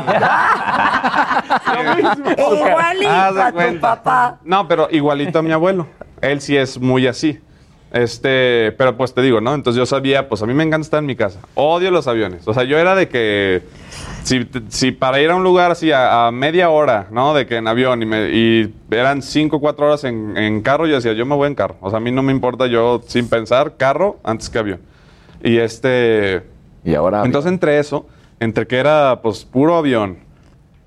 Igualito 2.36 3.10
a 3.10 3.52
tu 3.52 3.80
papá. 3.80 4.38
No, 4.44 4.68
pero 4.68 4.88
igualito 4.90 5.38
a 5.38 5.42
mi 5.42 5.52
abuelo. 5.52 5.86
Él 6.20 6.40
sí 6.40 6.56
es 6.56 6.78
muy 6.80 7.06
así. 7.06 7.40
Este, 7.90 8.72
pero 8.76 8.96
pues 8.98 9.14
te 9.14 9.22
digo, 9.22 9.40
¿no? 9.40 9.54
Entonces 9.54 9.78
yo 9.78 9.86
sabía, 9.86 10.28
pues 10.28 10.42
a 10.42 10.46
mí 10.46 10.52
me 10.52 10.62
encanta 10.62 10.84
estar 10.84 10.98
en 10.98 11.06
mi 11.06 11.16
casa. 11.16 11.40
Odio 11.54 11.90
los 11.90 12.06
aviones. 12.06 12.46
O 12.46 12.52
sea, 12.52 12.64
yo 12.64 12.78
era 12.78 12.94
de 12.94 13.08
que 13.08 13.62
si, 14.24 14.46
si 14.68 14.92
para 14.92 15.20
ir 15.20 15.30
a 15.30 15.34
un 15.36 15.42
lugar 15.42 15.70
así 15.70 15.90
a, 15.90 16.26
a 16.26 16.30
media 16.30 16.68
hora, 16.68 17.06
¿no? 17.10 17.32
De 17.32 17.46
que 17.46 17.56
en 17.56 17.66
avión 17.66 18.02
y, 18.02 18.06
me- 18.06 18.28
y 18.28 18.74
eran 18.90 19.22
cinco 19.22 19.56
o 19.56 19.60
cuatro 19.60 19.86
horas 19.86 20.04
en, 20.04 20.36
en 20.36 20.60
carro, 20.60 20.86
yo 20.86 20.96
decía, 20.96 21.14
yo 21.14 21.24
me 21.24 21.34
voy 21.34 21.46
en 21.48 21.54
carro. 21.54 21.76
O 21.80 21.88
sea, 21.88 21.96
a 21.96 22.00
mí 22.00 22.10
no 22.12 22.22
me 22.22 22.30
importa, 22.32 22.66
yo 22.66 23.00
sin 23.06 23.26
pensar, 23.28 23.72
carro 23.78 24.18
antes 24.22 24.50
que 24.50 24.58
avión. 24.58 24.80
Y 25.42 25.58
este, 25.58 26.42
Y 26.84 26.94
ahora. 26.94 27.24
entonces 27.24 27.50
entre 27.52 27.78
eso, 27.78 28.06
entre 28.40 28.66
que 28.66 28.76
era 28.78 29.20
pues 29.22 29.44
puro 29.44 29.76
avión, 29.76 30.18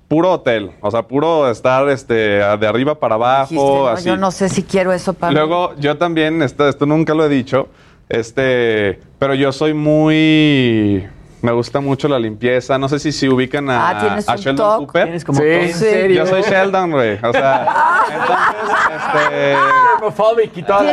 puro 0.08 0.32
hotel, 0.32 0.72
o 0.80 0.90
sea, 0.90 1.02
puro 1.02 1.50
estar 1.50 1.88
este 1.88 2.14
de 2.14 2.66
arriba 2.66 2.98
para 2.98 3.14
abajo, 3.14 3.48
Dijiste, 3.50 3.64
no, 3.78 3.86
así. 3.88 4.04
yo 4.08 4.16
no 4.16 4.30
sé 4.30 4.48
si 4.48 4.62
quiero 4.62 4.92
eso 4.92 5.14
para 5.14 5.30
mí. 5.30 5.36
Luego 5.38 5.74
yo 5.78 5.96
también, 5.96 6.42
esto, 6.42 6.68
esto 6.68 6.84
nunca 6.86 7.14
lo 7.14 7.24
he 7.24 7.28
dicho, 7.30 7.68
este, 8.08 9.00
pero 9.18 9.34
yo 9.34 9.52
soy 9.52 9.72
muy, 9.72 11.06
me 11.42 11.52
gusta 11.52 11.80
mucho 11.80 12.08
la 12.08 12.18
limpieza. 12.18 12.78
No 12.78 12.88
sé 12.88 12.98
si 12.98 13.12
se 13.12 13.28
ubican 13.28 13.68
a, 13.68 13.88
Ah, 13.90 13.98
¿tienes 14.00 14.28
a 14.28 14.32
un 14.32 14.38
Sheldon 14.38 14.56
toque? 14.66 14.86
Cooper. 14.86 15.02
Tienes 15.04 15.24
como 15.24 15.38
Sí, 15.40 15.44
en 15.46 15.74
serio. 15.74 16.24
Yo 16.24 16.26
soy 16.30 16.42
Sheldon, 16.42 16.90
güey. 16.90 17.18
O 17.22 17.32
sea, 17.32 17.66
entonces, 18.12 18.56
este, 18.96 19.56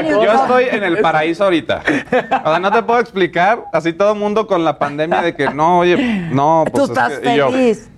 yo 0.10 0.34
estoy 0.34 0.65
en 0.72 0.84
el 0.84 0.98
paraíso 1.00 1.44
ahorita. 1.46 1.82
O 2.44 2.50
sea, 2.51 2.60
no 2.60 2.72
te 2.72 2.84
puedo 2.84 3.00
explicar, 3.00 3.63
así 3.74 3.94
todo 3.94 4.13
el 4.13 4.20
mundo 4.20 4.48
con 4.48 4.63
la 4.63 4.77
pandemia 4.77 5.22
de 5.22 5.36
que 5.36 5.50
no, 5.50 5.79
oye, 5.79 5.98
no, 6.32 6.63
Tú 6.65 6.72
pues 6.72 6.84
es 6.86 6.89
estás 6.89 7.20
que- 7.20 7.34
y 7.34 7.38
yo, 7.38 7.51
feliz. 7.51 7.88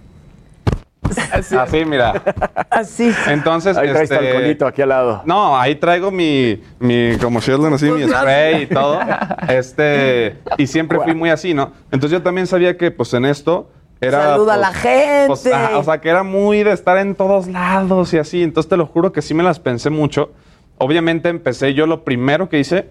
Así, 1.60 1.86
mira. 1.86 2.22
Así. 2.70 3.14
Entonces, 3.28 3.78
Ahí 3.78 3.90
traes 3.90 4.12
este, 4.12 4.28
alcoholito 4.28 4.68
aquí 4.68 4.82
al 4.82 4.90
lado. 4.90 5.22
No, 5.26 5.60
ahí 5.60 5.76
traigo 5.76 6.12
mi, 6.12 6.62
mi 6.80 7.18
como 7.18 7.40
Sheldon 7.40 7.74
así, 7.74 7.90
mi 7.90 8.08
spray 8.08 8.64
y 8.64 8.66
todo. 8.68 9.00
Este, 9.48 10.38
y 10.58 10.68
siempre 10.68 11.00
fui 11.00 11.14
muy 11.14 11.30
así, 11.30 11.54
¿no? 11.54 11.72
Entonces 11.92 12.12
yo 12.12 12.22
también 12.22 12.48
sabía 12.48 12.78
que 12.78 12.92
pues 12.92 13.14
en 13.14 13.26
esto 13.26 13.70
era 14.00 14.24
Saluda 14.24 14.54
a 14.54 14.58
pues, 14.58 14.68
la 14.68 14.74
gente. 14.74 15.28
pues, 15.28 15.48
ajá, 15.48 15.78
o 15.78 15.84
sea, 15.84 16.02
que 16.02 16.10
era 16.10 16.24
muy 16.24 16.64
de 16.64 16.72
estar 16.72 16.98
en 16.98 17.16
todos 17.16 17.48
lados 17.48 18.14
y 18.14 18.18
así. 18.18 18.42
Entonces 18.44 18.70
te 18.70 18.78
lo 18.78 18.86
juro 18.88 19.12
que 19.12 19.22
sí 19.22 19.34
me 19.34 19.44
las 19.44 19.60
pensé 19.60 19.90
mucho. 19.90 20.32
Obviamente 20.78 21.30
empecé 21.30 21.74
yo 21.76 21.86
lo 21.86 22.04
primero 22.04 22.50
que 22.50 22.60
hice 22.60 22.90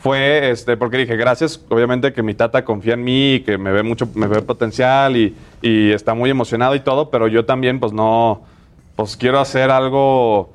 fue, 0.00 0.50
este, 0.50 0.78
porque 0.78 0.96
dije, 0.96 1.14
gracias, 1.16 1.62
obviamente 1.68 2.12
que 2.14 2.22
mi 2.22 2.32
tata 2.34 2.64
confía 2.64 2.94
en 2.94 3.04
mí, 3.04 3.34
y 3.34 3.40
que 3.40 3.58
me 3.58 3.70
ve 3.70 3.82
mucho, 3.82 4.08
me 4.14 4.26
ve 4.26 4.40
potencial 4.40 5.16
y, 5.16 5.36
y 5.60 5.92
está 5.92 6.14
muy 6.14 6.30
emocionado 6.30 6.74
y 6.74 6.80
todo, 6.80 7.10
pero 7.10 7.28
yo 7.28 7.44
también, 7.44 7.78
pues 7.78 7.92
no, 7.92 8.42
pues 8.96 9.16
quiero 9.16 9.38
hacer 9.40 9.70
algo, 9.70 10.54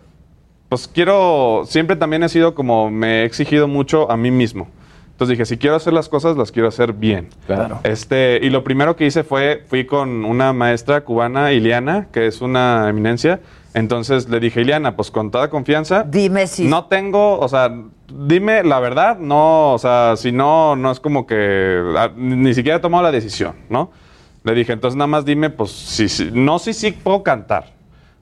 pues 0.67 0.87
quiero, 0.87 1.61
siempre 1.67 1.95
también 1.95 2.23
he 2.23 2.29
sido 2.29 2.55
como, 2.55 2.89
me 2.89 3.21
he 3.21 3.25
exigido 3.25 3.67
mucho 3.67 4.11
a 4.11 4.17
mí 4.17 4.31
mismo. 4.31 4.67
Entonces 5.11 5.37
dije, 5.37 5.45
si 5.45 5.57
quiero 5.57 5.75
hacer 5.77 5.93
las 5.93 6.09
cosas, 6.09 6.35
las 6.35 6.51
quiero 6.51 6.67
hacer 6.67 6.91
bien. 6.91 7.29
Claro. 7.45 7.79
Este, 7.83 8.39
y 8.41 8.49
lo 8.49 8.63
primero 8.65 8.97
que 8.97 9.05
hice 9.05 9.23
fue, 9.23 9.63
fui 9.67 9.85
con 9.85 10.25
una 10.25 10.51
maestra 10.51 11.01
cubana, 11.01 11.53
Iliana, 11.53 12.07
que 12.11 12.27
es 12.27 12.41
una 12.41 12.89
eminencia. 12.89 13.39
Entonces 13.75 14.29
le 14.29 14.39
dije, 14.39 14.61
Iliana, 14.61 14.95
pues 14.95 15.11
con 15.11 15.29
toda 15.31 15.49
confianza. 15.49 16.03
Dime 16.07 16.47
si. 16.47 16.65
No 16.65 16.85
tengo, 16.85 17.37
o 17.37 17.47
sea, 17.49 17.69
dime 18.07 18.63
la 18.63 18.79
verdad, 18.79 19.17
no, 19.19 19.73
o 19.73 19.77
sea, 19.77 20.13
si 20.15 20.31
no, 20.31 20.77
no 20.77 20.91
es 20.91 21.01
como 21.01 21.27
que 21.27 21.83
ah, 21.97 22.09
ni 22.15 22.53
siquiera 22.53 22.77
he 22.77 22.81
tomado 22.81 23.03
la 23.03 23.11
decisión, 23.11 23.53
¿no? 23.69 23.91
Le 24.45 24.53
dije, 24.53 24.71
entonces 24.71 24.95
nada 24.95 25.07
más 25.07 25.25
dime, 25.25 25.49
pues, 25.49 25.71
si, 25.71 26.07
si- 26.07 26.31
no 26.31 26.57
si 26.57 26.73
sí 26.73 26.91
puedo 26.93 27.21
cantar. 27.21 27.73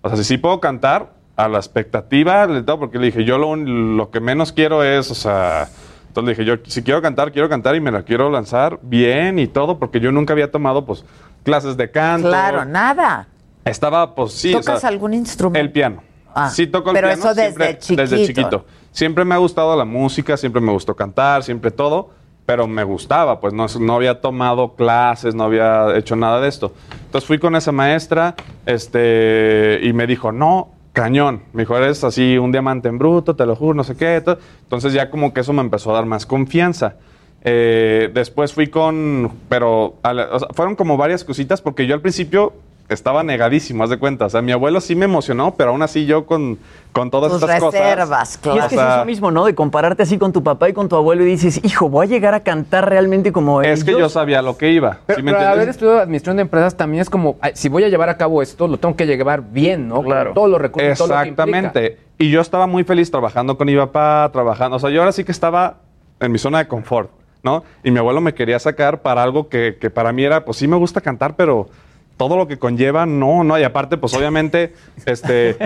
O 0.01 0.07
sea, 0.09 0.17
si 0.17 0.23
sí 0.23 0.37
puedo 0.37 0.59
cantar, 0.59 1.11
a 1.35 1.47
la 1.47 1.57
expectativa, 1.57 2.47
porque 2.79 2.97
le 2.99 3.07
dije, 3.07 3.23
yo 3.23 3.37
lo, 3.37 3.55
lo 3.55 4.09
que 4.11 4.19
menos 4.19 4.53
quiero 4.53 4.83
es, 4.83 5.09
o 5.11 5.15
sea, 5.15 5.67
entonces 6.07 6.23
le 6.25 6.31
dije, 6.31 6.45
yo 6.45 6.63
si 6.71 6.83
quiero 6.83 7.01
cantar, 7.01 7.31
quiero 7.31 7.49
cantar 7.49 7.75
y 7.75 7.81
me 7.81 7.91
la 7.91 8.03
quiero 8.03 8.29
lanzar 8.29 8.79
bien 8.83 9.39
y 9.39 9.47
todo, 9.47 9.77
porque 9.79 9.99
yo 9.99 10.11
nunca 10.11 10.33
había 10.33 10.51
tomado, 10.51 10.85
pues, 10.85 11.05
clases 11.43 11.75
de 11.77 11.89
canto. 11.91 12.27
Claro, 12.29 12.65
nada. 12.65 13.27
Estaba, 13.65 14.13
pues 14.15 14.33
sí. 14.33 14.53
o 14.53 14.59
¿Tocas 14.59 14.81
sea, 14.81 14.89
algún 14.89 15.13
instrumento? 15.13 15.59
El 15.59 15.71
piano. 15.71 16.03
Ah, 16.35 16.49
sí 16.49 16.67
toco 16.67 16.89
el 16.89 16.95
pero 16.95 17.07
piano. 17.09 17.19
eso 17.23 17.29
desde 17.33 17.43
siempre- 17.43 17.77
chiquito. 17.79 18.01
Desde 18.01 18.25
chiquito. 18.25 18.65
Siempre 18.91 19.25
me 19.25 19.35
ha 19.35 19.37
gustado 19.37 19.75
la 19.77 19.85
música, 19.85 20.35
siempre 20.37 20.61
me 20.61 20.71
gustó 20.71 20.95
cantar, 20.95 21.43
siempre 21.43 21.71
todo, 21.71 22.09
pero 22.45 22.67
me 22.67 22.83
gustaba, 22.83 23.39
pues 23.39 23.53
no, 23.53 23.65
no 23.79 23.93
había 23.95 24.19
tomado 24.19 24.73
clases, 24.75 25.33
no 25.33 25.43
había 25.45 25.95
hecho 25.97 26.15
nada 26.15 26.39
de 26.41 26.49
esto. 26.49 26.73
Entonces 27.05 27.25
fui 27.27 27.39
con 27.39 27.55
esa 27.55 27.71
maestra 27.71 28.35
este, 28.65 29.79
y 29.83 29.93
me 29.93 30.05
dijo, 30.07 30.31
no, 30.31 30.69
cañón. 30.91 31.43
Me 31.53 31.63
dijo, 31.63 31.77
eres 31.77 32.03
así 32.03 32.37
un 32.37 32.51
diamante 32.51 32.89
en 32.89 32.97
bruto, 32.97 33.35
te 33.35 33.45
lo 33.45 33.55
juro, 33.55 33.73
no 33.75 33.83
sé 33.83 33.95
qué. 33.95 34.21
todo. 34.21 34.37
Entonces 34.63 34.93
ya 34.93 35.09
como 35.09 35.33
que 35.33 35.39
eso 35.41 35.53
me 35.53 35.61
empezó 35.61 35.91
a 35.91 35.93
dar 35.95 36.05
más 36.05 36.25
confianza. 36.25 36.95
Eh, 37.43 38.09
después 38.13 38.53
fui 38.53 38.67
con, 38.67 39.31
pero 39.49 39.95
a 40.03 40.13
la- 40.13 40.29
o 40.31 40.39
sea, 40.39 40.47
fueron 40.53 40.75
como 40.75 40.97
varias 40.97 41.23
cositas 41.23 41.61
porque 41.61 41.85
yo 41.87 41.93
al 41.95 42.01
principio 42.01 42.53
estaba 42.89 43.23
negadísimo, 43.23 43.83
haz 43.83 43.89
de 43.89 43.97
cuenta. 43.97 44.25
O 44.25 44.29
sea, 44.29 44.41
mi 44.41 44.51
abuelo 44.51 44.81
sí 44.81 44.95
me 44.95 45.05
emocionó, 45.05 45.55
pero 45.55 45.71
aún 45.71 45.81
así 45.81 46.05
yo 46.05 46.25
con, 46.25 46.59
con 46.91 47.09
todas 47.09 47.31
Tus 47.31 47.41
estas 47.41 47.61
reservas, 47.61 48.37
cosas. 48.37 48.37
claro. 48.37 48.57
Y 48.57 48.59
es 48.59 48.67
que 48.67 48.75
O 48.75 48.77
sea, 48.79 48.89
es 48.89 48.95
eso 48.97 49.05
mismo, 49.05 49.31
¿no? 49.31 49.45
De 49.45 49.55
compararte 49.55 50.03
así 50.03 50.17
con 50.17 50.31
tu 50.33 50.43
papá 50.43 50.69
y 50.69 50.73
con 50.73 50.89
tu 50.89 50.95
abuelo 50.95 51.23
y 51.23 51.25
dices, 51.25 51.59
hijo, 51.63 51.89
voy 51.89 52.05
a 52.07 52.09
llegar 52.09 52.33
a 52.33 52.41
cantar 52.41 52.87
realmente 52.89 53.31
como 53.31 53.61
Es 53.61 53.83
que 53.83 53.91
yo 53.91 53.97
ellos". 53.99 54.11
sabía 54.11 54.41
lo 54.41 54.57
que 54.57 54.71
iba. 54.71 54.99
Pero, 55.05 55.17
¿sí 55.17 55.23
me 55.23 55.33
pero 55.33 55.47
haber 55.47 55.69
estudiado 55.69 55.99
administración 55.99 56.37
de 56.37 56.41
empresas 56.43 56.75
también 56.77 57.01
es 57.01 57.09
como, 57.09 57.37
si 57.53 57.69
voy 57.69 57.83
a 57.83 57.89
llevar 57.89 58.09
a 58.09 58.17
cabo 58.17 58.41
esto, 58.41 58.67
lo 58.67 58.77
tengo 58.77 58.95
que 58.95 59.05
llevar 59.07 59.41
bien, 59.41 59.87
¿no? 59.87 60.03
Claro. 60.03 60.29
Con 60.31 60.33
todos 60.35 60.49
los 60.49 60.61
recursos, 60.61 60.97
todo 60.97 61.07
lo 61.07 61.13
que. 61.23 61.29
Exactamente. 61.29 61.97
Y 62.19 62.29
yo 62.29 62.41
estaba 62.41 62.67
muy 62.67 62.83
feliz 62.83 63.09
trabajando 63.09 63.57
con 63.57 63.65
mi 63.67 63.75
papá, 63.75 64.29
trabajando. 64.31 64.77
O 64.77 64.79
sea, 64.79 64.89
yo 64.91 64.99
ahora 65.01 65.11
sí 65.11 65.23
que 65.23 65.31
estaba 65.31 65.77
en 66.19 66.31
mi 66.31 66.37
zona 66.37 66.59
de 66.59 66.67
confort, 66.67 67.09
¿no? 67.41 67.63
Y 67.83 67.91
mi 67.91 67.97
abuelo 67.99 68.21
me 68.21 68.33
quería 68.33 68.59
sacar 68.59 69.01
para 69.01 69.23
algo 69.23 69.49
que, 69.49 69.77
que 69.81 69.89
para 69.89 70.13
mí 70.13 70.23
era, 70.23 70.45
pues 70.45 70.57
sí 70.57 70.67
me 70.67 70.77
gusta 70.77 71.01
cantar, 71.01 71.35
pero 71.35 71.67
todo 72.17 72.37
lo 72.37 72.47
que 72.47 72.57
conlleva, 72.57 73.05
no, 73.05 73.43
no. 73.43 73.59
Y 73.59 73.63
aparte, 73.63 73.97
pues 73.97 74.13
obviamente, 74.13 74.73
este, 75.05 75.57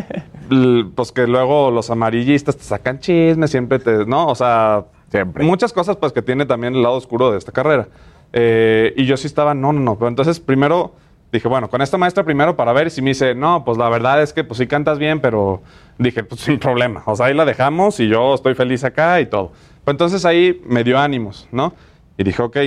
pues 0.96 1.12
que 1.12 1.28
luego 1.28 1.72
los 1.72 1.90
amarillistas 1.90 2.58
te 2.58 2.64
sacan 2.64 3.00
chismes, 3.00 3.52
siempre 3.52 3.80
te, 3.80 4.06
¿no? 4.06 4.28
O 4.28 4.36
sea, 4.36 4.86
Siempre. 5.10 5.44
muchas 5.44 5.72
cosas, 5.74 5.96
pues 5.98 6.12
que 6.12 6.22
tiene 6.22 6.46
también 6.46 6.76
el 6.76 6.84
lado 6.84 6.96
oscuro 6.96 7.32
de 7.32 7.38
esta 7.38 7.52
carrera. 7.52 7.88
Eh, 8.34 8.94
y 8.98 9.06
yo 9.06 9.16
sí 9.18 9.28
estaba, 9.28 9.54
no, 9.54 9.72
no, 9.72 9.80
no. 9.80 9.96
Pero 9.96 10.10
entonces, 10.10 10.40
primero 10.40 10.94
dije, 11.32 11.48
bueno, 11.48 11.70
con 11.70 11.82
esta 11.82 11.98
maestra 11.98 12.24
primero 12.24 12.56
para 12.56 12.74
ver 12.74 12.90
si 12.90 13.02
me 13.02 13.10
dice, 13.10 13.36
no, 13.36 13.64
pues 13.66 13.78
la 13.78 13.90
verdad 13.90 14.22
es 14.22 14.34
que 14.34 14.44
pues 14.44 14.58
sí 14.60 14.68
cantas 14.68 14.98
bien, 14.98 15.20
pero 15.20 15.62
dije, 15.98 16.24
pues 16.24 16.42
sin 16.42 16.60
problema. 16.60 17.04
O 17.06 17.16
sea, 17.16 17.28
ahí 17.28 17.34
la 17.34 17.46
dejamos 17.46 18.00
y 18.00 18.08
yo 18.08 18.34
estoy 18.34 18.56
feliz 18.56 18.84
acá 18.84 19.20
y 19.22 19.26
todo. 19.26 19.52
Pues 19.84 19.94
entonces 19.94 20.26
ahí 20.26 20.62
me 20.66 20.84
dio 20.84 21.00
ánimos, 21.00 21.48
¿no? 21.52 21.74
Y 22.18 22.24
dije, 22.24 22.42
ok. 22.42 22.58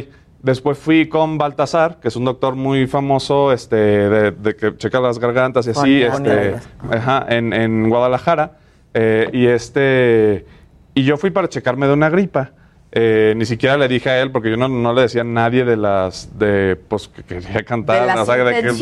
Después 0.42 0.78
fui 0.78 1.06
con 1.08 1.36
Baltasar, 1.36 1.98
que 2.00 2.08
es 2.08 2.16
un 2.16 2.24
doctor 2.24 2.54
muy 2.56 2.86
famoso, 2.86 3.52
este, 3.52 3.76
de, 3.76 4.30
de 4.32 4.56
que 4.56 4.76
checa 4.76 4.98
las 5.00 5.18
gargantas 5.18 5.66
y 5.66 5.70
así, 5.70 6.02
este, 6.02 6.54
ajá, 6.90 7.26
en, 7.28 7.52
en 7.52 7.88
Guadalajara. 7.90 8.52
Eh, 8.94 9.28
y 9.32 9.46
este, 9.46 10.46
y 10.94 11.04
yo 11.04 11.16
fui 11.18 11.30
para 11.30 11.48
checarme 11.48 11.86
de 11.86 11.92
una 11.92 12.08
gripa. 12.08 12.52
Eh, 12.92 13.34
ni 13.36 13.44
siquiera 13.44 13.76
le 13.76 13.86
dije 13.86 14.10
a 14.10 14.20
él, 14.20 14.32
porque 14.32 14.50
yo 14.50 14.56
no, 14.56 14.66
no 14.66 14.92
le 14.92 15.02
decía 15.02 15.20
a 15.20 15.24
nadie 15.24 15.64
de 15.64 15.76
las, 15.76 16.36
de, 16.38 16.74
pues, 16.88 17.06
que 17.06 17.22
quería 17.22 17.62
cantar. 17.62 18.00
De 18.00 18.06
las 18.06 18.20
o 18.20 18.24
sea, 18.26 18.42
de 18.42 18.62
que- 18.62 18.72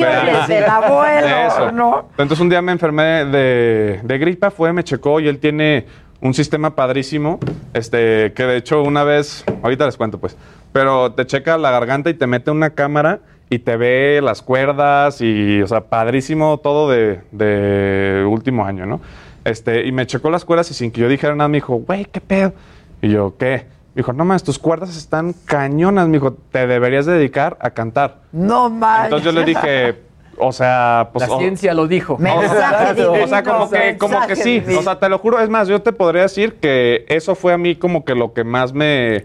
del 0.54 0.64
abuelo. 0.70 1.72
¿no? 1.72 2.08
Entonces 2.12 2.40
un 2.40 2.48
día 2.48 2.62
me 2.62 2.72
enfermé 2.72 3.24
de, 3.26 4.00
de 4.02 4.18
gripa, 4.18 4.50
fue, 4.50 4.72
me 4.72 4.82
checó 4.84 5.20
y 5.20 5.28
él 5.28 5.38
tiene 5.40 5.84
un 6.20 6.32
sistema 6.34 6.74
padrísimo, 6.74 7.38
este, 7.74 8.32
que 8.32 8.44
de 8.44 8.56
hecho 8.56 8.82
una 8.82 9.04
vez, 9.04 9.44
ahorita 9.62 9.84
les 9.86 9.96
cuento 9.96 10.18
pues, 10.18 10.36
pero 10.72 11.12
te 11.12 11.26
checa 11.26 11.58
la 11.58 11.70
garganta 11.70 12.10
y 12.10 12.14
te 12.14 12.26
mete 12.26 12.50
una 12.50 12.70
cámara 12.70 13.20
y 13.50 13.60
te 13.60 13.76
ve 13.76 14.20
las 14.22 14.42
cuerdas 14.42 15.20
y, 15.20 15.62
o 15.62 15.66
sea, 15.66 15.82
padrísimo 15.82 16.58
todo 16.58 16.90
de, 16.90 17.20
de 17.32 18.24
último 18.28 18.64
año, 18.66 18.84
¿no? 18.86 19.00
Este, 19.44 19.86
y 19.86 19.92
me 19.92 20.06
checó 20.06 20.30
las 20.30 20.44
cuerdas 20.44 20.70
y 20.70 20.74
sin 20.74 20.90
que 20.90 21.00
yo 21.00 21.08
dijera 21.08 21.34
nada 21.34 21.48
me 21.48 21.56
dijo, 21.58 21.76
güey, 21.76 22.04
¿qué 22.04 22.20
pedo? 22.20 22.52
Y 23.00 23.08
yo, 23.10 23.34
¿qué? 23.38 23.66
Me 23.94 24.00
dijo, 24.02 24.12
no 24.12 24.24
más, 24.24 24.44
tus 24.44 24.58
cuerdas 24.58 24.96
están 24.96 25.32
cañonas, 25.46 26.06
me 26.08 26.14
dijo, 26.14 26.34
te 26.52 26.66
deberías 26.66 27.06
dedicar 27.06 27.56
a 27.60 27.70
cantar. 27.70 28.18
No 28.32 28.68
manches. 28.68 29.04
Entonces 29.04 29.24
yo 29.24 29.32
le 29.32 29.44
dije, 29.46 30.02
o 30.36 30.52
sea, 30.52 31.08
pues... 31.12 31.26
La 31.26 31.34
o- 31.34 31.38
ciencia 31.38 31.72
lo 31.72 31.86
dijo. 31.88 32.18
Mensaje 32.18 32.94
divino. 32.94 33.24
o 33.24 33.26
sea, 33.26 33.42
como 33.42 33.70
que, 33.70 33.96
como 33.96 34.26
que 34.26 34.36
sí. 34.36 34.62
O 34.78 34.82
sea, 34.82 34.98
te 34.98 35.08
lo 35.08 35.18
juro, 35.18 35.40
es 35.40 35.48
más, 35.48 35.66
yo 35.68 35.80
te 35.80 35.92
podría 35.92 36.22
decir 36.22 36.56
que 36.56 37.06
eso 37.08 37.34
fue 37.34 37.54
a 37.54 37.58
mí 37.58 37.74
como 37.76 38.04
que 38.04 38.14
lo 38.14 38.34
que 38.34 38.44
más 38.44 38.74
me... 38.74 39.24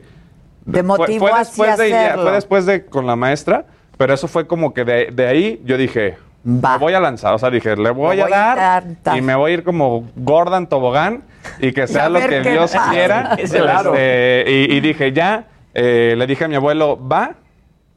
Te 0.65 0.71
fue- 0.71 0.84
motivó 0.84 1.28
fue, 1.28 1.32
así 1.39 1.49
después 1.62 1.69
a 1.71 1.84
de, 1.84 1.93
hacerlo. 1.95 2.23
fue 2.23 2.32
después 2.32 2.65
de 2.65 2.86
con 2.86 3.06
la 3.08 3.15
maestra, 3.15 3.65
pero 3.97 4.13
eso 4.13 4.28
fue 4.28 4.47
como 4.47 4.73
que 4.73 4.84
de, 4.86 5.08
de 5.12 5.28
ahí 5.28 5.62
yo 5.65 5.78
dije, 5.78 6.17
Va. 6.45 6.73
me 6.73 6.78
voy 6.80 6.93
a 6.93 6.99
lanzar. 6.99 7.34
O 7.34 7.38
sea, 7.39 7.49
dije, 7.49 7.76
le 7.76 7.89
voy, 7.91 8.17
voy 8.21 8.32
a 8.32 8.56
dar 8.56 8.84
y 9.17 9.21
me 9.21 9.36
voy 9.36 9.52
a 9.52 9.54
ir 9.56 9.63
como 9.63 10.10
gorda 10.15 10.58
en 10.58 10.67
tobogán 10.67 11.23
y 11.60 11.71
que 11.73 11.88
sea 11.88 12.10
lo 12.10 12.19
que 12.19 12.41
Dios 12.41 12.71
pasa. 12.71 12.91
quiera. 12.91 13.38
Claro. 13.52 13.93
Este, 13.95 14.45
y, 14.52 14.73
y 14.76 14.80
dije, 14.82 15.12
ya, 15.13 15.47
eh, 15.73 16.15
le 16.17 16.26
dije 16.28 16.45
a 16.45 16.47
mi 16.47 16.56
abuelo, 16.56 16.99
va, 17.08 17.36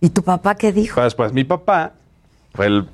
¿Y 0.00 0.10
tu 0.10 0.22
papá 0.22 0.54
qué 0.54 0.72
dijo? 0.72 0.94
pero 0.96 1.04
después 1.04 1.32
mi 1.32 1.44
papá 1.44 1.92
fue 2.54 2.66
el 2.66 2.86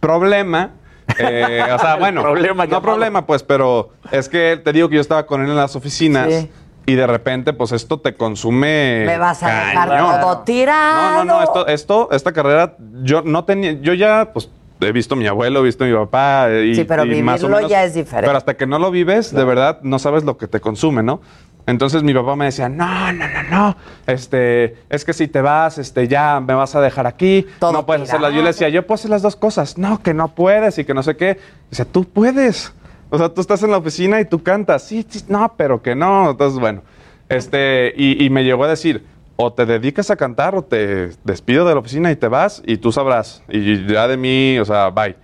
problema. 0.00 0.70
eh, 1.18 1.62
o 1.72 1.78
sea, 1.78 1.96
bueno, 1.98 2.22
problema 2.22 2.64
no 2.64 2.70
llamado. 2.70 2.82
problema, 2.82 3.26
pues, 3.26 3.42
pero 3.42 3.90
es 4.10 4.28
que 4.28 4.60
te 4.62 4.72
digo 4.72 4.88
que 4.88 4.96
yo 4.96 5.00
estaba 5.00 5.26
con 5.26 5.42
él 5.42 5.50
en 5.50 5.56
las 5.56 5.76
oficinas 5.76 6.28
Sí. 6.32 6.50
Y 6.88 6.94
de 6.94 7.06
repente, 7.06 7.52
pues, 7.52 7.72
esto 7.72 8.00
te 8.00 8.14
consume. 8.14 9.04
Me 9.06 9.18
vas 9.18 9.42
a 9.42 9.46
dejar 9.48 9.88
cañón. 9.88 10.20
todo 10.20 10.38
tirado. 10.40 11.10
No, 11.18 11.24
no, 11.24 11.34
no, 11.38 11.42
esto, 11.44 11.66
esto, 11.66 12.08
esta 12.12 12.32
carrera, 12.32 12.74
yo 13.02 13.22
no 13.22 13.44
tenía, 13.44 13.72
yo 13.72 13.94
ya, 13.94 14.30
pues, 14.32 14.50
he 14.80 14.92
visto 14.92 15.14
a 15.14 15.18
mi 15.18 15.26
abuelo, 15.26 15.60
he 15.60 15.64
visto 15.64 15.84
a 15.84 15.86
mi 15.86 15.94
papá. 15.94 16.46
eh, 16.50 16.66
Y, 16.66 16.74
Sí, 16.76 16.84
pero 16.84 17.04
y 17.04 17.22
más 17.22 17.40
o 17.42 17.46
vivirlo 17.46 17.56
menos- 17.56 17.70
ya 17.70 17.84
es 17.84 17.94
diferente. 17.94 18.26
Pero 18.26 18.38
hasta 18.38 18.56
que 18.56 18.66
no 18.66 18.78
lo 18.78 18.90
vives, 18.90 19.34
de 19.34 19.44
verdad, 19.44 19.80
no 19.82 19.98
sabes 19.98 20.24
lo 20.24 20.36
que 20.38 20.46
te 20.46 20.60
consume, 20.60 21.02
¿no? 21.02 21.20
Entonces 21.66 22.02
mi 22.02 22.14
papá 22.14 22.34
me 22.34 22.46
decía, 22.46 22.70
no, 22.70 23.12
no, 23.12 23.24
no, 23.28 23.42
no, 23.50 23.76
este, 24.06 24.78
es 24.88 25.04
que 25.04 25.12
si 25.12 25.28
te 25.28 25.42
vas, 25.42 25.76
este, 25.76 26.08
ya 26.08 26.40
me 26.40 26.54
vas 26.54 26.74
a 26.74 26.80
dejar 26.80 27.06
aquí, 27.06 27.46
Todo 27.58 27.72
no 27.72 27.84
puedes 27.84 28.04
hacerlas. 28.08 28.32
Yo 28.32 28.40
le 28.40 28.46
decía, 28.48 28.70
yo 28.70 28.86
puedo 28.86 28.94
hacer 28.94 29.10
las 29.10 29.20
dos 29.20 29.36
cosas. 29.36 29.76
No, 29.76 30.02
que 30.02 30.14
no 30.14 30.28
puedes 30.34 30.78
y 30.78 30.84
que 30.86 30.94
no 30.94 31.02
sé 31.02 31.18
qué. 31.18 31.38
Dice, 31.70 31.84
tú 31.84 32.04
puedes. 32.04 32.72
O 33.10 33.18
sea, 33.18 33.28
tú 33.30 33.40
estás 33.40 33.62
en 33.62 33.70
la 33.70 33.78
oficina 33.78 34.20
y 34.20 34.24
tú 34.24 34.42
cantas. 34.42 34.82
Sí, 34.82 35.04
sí, 35.08 35.24
no, 35.28 35.54
pero 35.56 35.80
que 35.82 35.94
no. 35.94 36.30
Entonces, 36.30 36.58
bueno, 36.60 36.82
este, 37.28 37.92
y, 37.96 38.24
y 38.24 38.30
me 38.30 38.44
llegó 38.44 38.64
a 38.64 38.68
decir, 38.68 39.04
o 39.36 39.52
te 39.52 39.66
dedicas 39.66 40.10
a 40.10 40.16
cantar 40.16 40.54
o 40.54 40.62
te 40.62 41.10
despido 41.24 41.66
de 41.66 41.74
la 41.74 41.80
oficina 41.80 42.10
y 42.10 42.16
te 42.16 42.28
vas 42.28 42.62
y 42.66 42.76
tú 42.78 42.92
sabrás. 42.92 43.42
Y 43.48 43.86
ya 43.86 44.08
de 44.08 44.16
mí, 44.16 44.58
o 44.58 44.64
sea, 44.64 44.90
bye. 44.90 45.16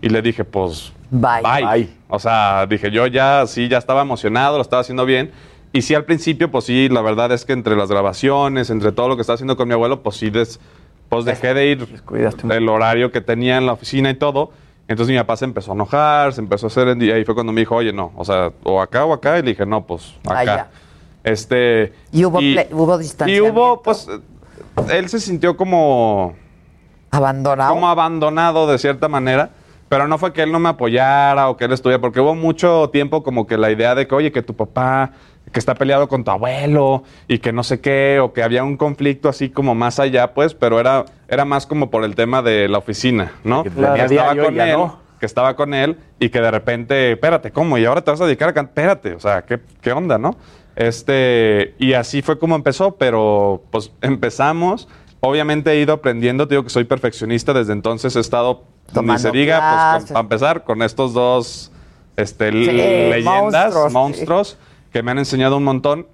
Y 0.00 0.08
le 0.08 0.22
dije, 0.22 0.44
pues, 0.44 0.92
Bye. 1.10 1.42
bye. 1.42 1.88
O 2.08 2.18
sea, 2.18 2.66
dije, 2.66 2.90
yo 2.90 3.06
ya, 3.06 3.44
sí, 3.46 3.68
ya 3.68 3.78
estaba 3.78 4.02
emocionado, 4.02 4.56
lo 4.56 4.62
estaba 4.62 4.80
haciendo 4.80 5.04
bien. 5.04 5.30
Y 5.72 5.82
sí, 5.82 5.94
al 5.94 6.04
principio, 6.04 6.50
pues 6.50 6.64
sí, 6.64 6.88
la 6.88 7.02
verdad 7.02 7.30
es 7.32 7.44
que 7.44 7.52
entre 7.52 7.76
las 7.76 7.90
grabaciones, 7.90 8.70
entre 8.70 8.92
todo 8.92 9.08
lo 9.08 9.16
que 9.16 9.22
estaba 9.22 9.34
haciendo 9.34 9.56
con 9.56 9.68
mi 9.68 9.74
abuelo, 9.74 10.02
pues 10.02 10.16
sí, 10.16 10.30
des- 10.30 10.60
pues 11.08 11.24
dejé 11.24 11.52
de 11.54 11.66
ir 11.66 12.02
el 12.50 12.68
horario 12.68 13.10
que 13.10 13.20
tenía 13.20 13.56
en 13.58 13.66
la 13.66 13.72
oficina 13.72 14.10
y 14.10 14.14
todo. 14.14 14.50
Entonces 14.88 15.12
mi 15.12 15.18
papá 15.18 15.36
se 15.36 15.44
empezó 15.44 15.72
a 15.72 15.74
enojar, 15.74 16.32
se 16.32 16.40
empezó 16.40 16.66
a 16.66 16.68
hacer, 16.68 17.00
y 17.02 17.10
ahí 17.10 17.24
fue 17.24 17.34
cuando 17.34 17.52
me 17.52 17.60
dijo, 17.60 17.76
oye, 17.76 17.92
no, 17.92 18.10
o 18.16 18.24
sea, 18.24 18.50
o 18.64 18.80
acá 18.80 19.04
o 19.04 19.12
acá, 19.12 19.38
y 19.38 19.42
le 19.42 19.50
dije, 19.50 19.66
no, 19.66 19.84
pues 19.86 20.14
acá. 20.24 20.38
Allá. 20.40 20.70
Este. 21.22 21.92
Y 22.10 22.24
hubo 22.24 22.38
hubo 22.38 22.98
Y 23.26 23.40
hubo, 23.40 23.82
pues, 23.82 24.08
él 24.90 25.08
se 25.10 25.20
sintió 25.20 25.56
como 25.56 26.34
Abandonado. 27.10 27.74
como 27.74 27.88
abandonado 27.88 28.66
de 28.66 28.78
cierta 28.78 29.08
manera. 29.08 29.50
Pero 29.88 30.06
no 30.06 30.18
fue 30.18 30.32
que 30.32 30.42
él 30.42 30.52
no 30.52 30.58
me 30.58 30.68
apoyara 30.68 31.48
o 31.48 31.56
que 31.56 31.64
él 31.64 31.72
estuviera, 31.72 32.00
porque 32.00 32.20
hubo 32.20 32.34
mucho 32.34 32.90
tiempo 32.90 33.22
como 33.22 33.46
que 33.46 33.56
la 33.56 33.70
idea 33.70 33.94
de 33.94 34.06
que, 34.06 34.14
oye, 34.14 34.32
que 34.32 34.42
tu 34.42 34.54
papá, 34.54 35.12
que 35.50 35.58
está 35.58 35.74
peleado 35.74 36.08
con 36.08 36.24
tu 36.24 36.30
abuelo 36.30 37.04
y 37.26 37.38
que 37.38 37.52
no 37.52 37.62
sé 37.62 37.80
qué, 37.80 38.20
o 38.20 38.32
que 38.32 38.42
había 38.42 38.64
un 38.64 38.76
conflicto 38.76 39.28
así 39.28 39.48
como 39.48 39.74
más 39.74 39.98
allá, 39.98 40.34
pues, 40.34 40.54
pero 40.54 40.78
era, 40.78 41.06
era 41.28 41.44
más 41.44 41.66
como 41.66 41.90
por 41.90 42.04
el 42.04 42.14
tema 42.14 42.42
de 42.42 42.68
la 42.68 42.78
oficina, 42.78 43.32
¿no? 43.44 43.62
Que 43.62 43.70
estaba 43.70 44.36
con 44.36 44.60
él, 44.60 44.78
no. 44.78 44.98
que 45.18 45.26
estaba 45.26 45.56
con 45.56 45.74
él 45.74 45.96
y 46.18 46.28
que 46.28 46.40
de 46.40 46.50
repente, 46.50 47.12
espérate, 47.12 47.50
¿cómo? 47.50 47.78
Y 47.78 47.84
ahora 47.84 48.02
te 48.02 48.10
vas 48.10 48.20
a 48.20 48.26
dedicar 48.26 48.50
a 48.50 48.52
cantar, 48.52 48.72
espérate, 48.72 49.14
o 49.14 49.20
sea, 49.20 49.42
¿qué, 49.42 49.58
qué 49.80 49.92
onda, 49.92 50.18
no? 50.18 50.36
Este, 50.76 51.74
y 51.78 51.94
así 51.94 52.22
fue 52.22 52.38
como 52.38 52.54
empezó, 52.54 52.96
pero 52.96 53.62
pues 53.72 53.90
empezamos. 54.00 54.88
Obviamente 55.20 55.72
he 55.72 55.80
ido 55.80 55.94
aprendiendo, 55.94 56.46
te 56.46 56.54
digo 56.54 56.62
que 56.64 56.70
soy 56.70 56.84
perfeccionista, 56.84 57.52
desde 57.52 57.72
entonces 57.72 58.14
he 58.14 58.20
estado, 58.20 58.64
ni 59.02 59.18
se 59.18 59.30
diga, 59.32 59.96
pues 59.98 60.06
para 60.12 60.20
empezar, 60.20 60.64
con 60.64 60.82
estos 60.82 61.12
dos 61.12 61.72
este, 62.16 62.50
Sí, 62.52 62.66
leyendas, 62.66 63.24
monstruos, 63.74 63.92
monstruos, 63.92 64.48
sí. 64.50 64.56
que 64.92 65.02
me 65.02 65.10
han 65.10 65.18
enseñado 65.18 65.56
un 65.56 65.64
montón. 65.64 66.06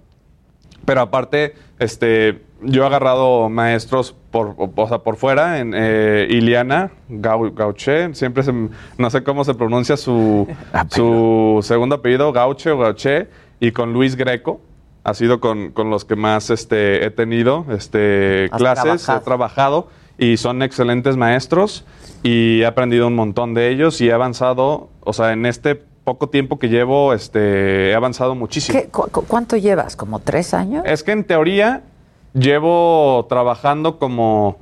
Pero 0.86 1.00
aparte, 1.00 1.54
este, 1.78 2.42
yo 2.60 2.82
he 2.82 2.86
agarrado 2.86 3.48
maestros 3.48 4.14
por, 4.30 4.54
o, 4.58 4.70
o 4.74 4.88
sea, 4.88 4.98
por 4.98 5.16
fuera, 5.16 5.58
en 5.60 5.72
eh, 5.74 6.26
Iliana 6.30 6.90
Gau- 7.08 7.54
Gauché, 7.54 8.14
siempre 8.14 8.42
se 8.42 8.52
no 8.52 9.10
sé 9.10 9.22
cómo 9.24 9.44
se 9.44 9.54
pronuncia 9.54 9.96
su, 9.96 10.46
su 10.90 11.60
segundo 11.62 11.94
apellido, 11.96 12.32
Gauche 12.32 12.70
o 12.70 12.78
Gauché, 12.78 13.28
y 13.60 13.72
con 13.72 13.92
Luis 13.94 14.14
Greco. 14.16 14.60
Ha 15.04 15.12
sido 15.14 15.38
con, 15.38 15.70
con 15.72 15.90
los 15.90 16.04
que 16.04 16.16
más 16.16 16.48
este, 16.50 17.04
he 17.04 17.10
tenido 17.10 17.66
este, 17.70 18.48
Has 18.50 18.58
clases, 18.58 18.82
trabajado. 18.84 19.18
he 19.18 19.24
trabajado 19.24 19.88
y 20.16 20.36
son 20.38 20.62
excelentes 20.62 21.16
maestros 21.16 21.84
y 22.22 22.62
he 22.62 22.66
aprendido 22.66 23.06
un 23.08 23.14
montón 23.14 23.52
de 23.52 23.68
ellos 23.70 24.00
y 24.00 24.08
he 24.08 24.12
avanzado, 24.12 24.88
o 25.00 25.12
sea, 25.12 25.32
en 25.32 25.44
este 25.44 25.74
poco 25.74 26.28
tiempo 26.30 26.58
que 26.58 26.68
llevo, 26.68 27.12
este, 27.12 27.90
he 27.90 27.94
avanzado 27.94 28.34
muchísimo. 28.34 28.78
¿Qué- 28.80 28.88
cu- 28.88 29.08
cu- 29.10 29.24
¿Cuánto 29.26 29.56
llevas? 29.56 29.94
¿Como 29.96 30.20
tres 30.20 30.54
años? 30.54 30.84
Es 30.86 31.02
que 31.02 31.12
en 31.12 31.24
teoría 31.24 31.82
llevo 32.32 33.26
trabajando 33.28 33.98
como 33.98 34.58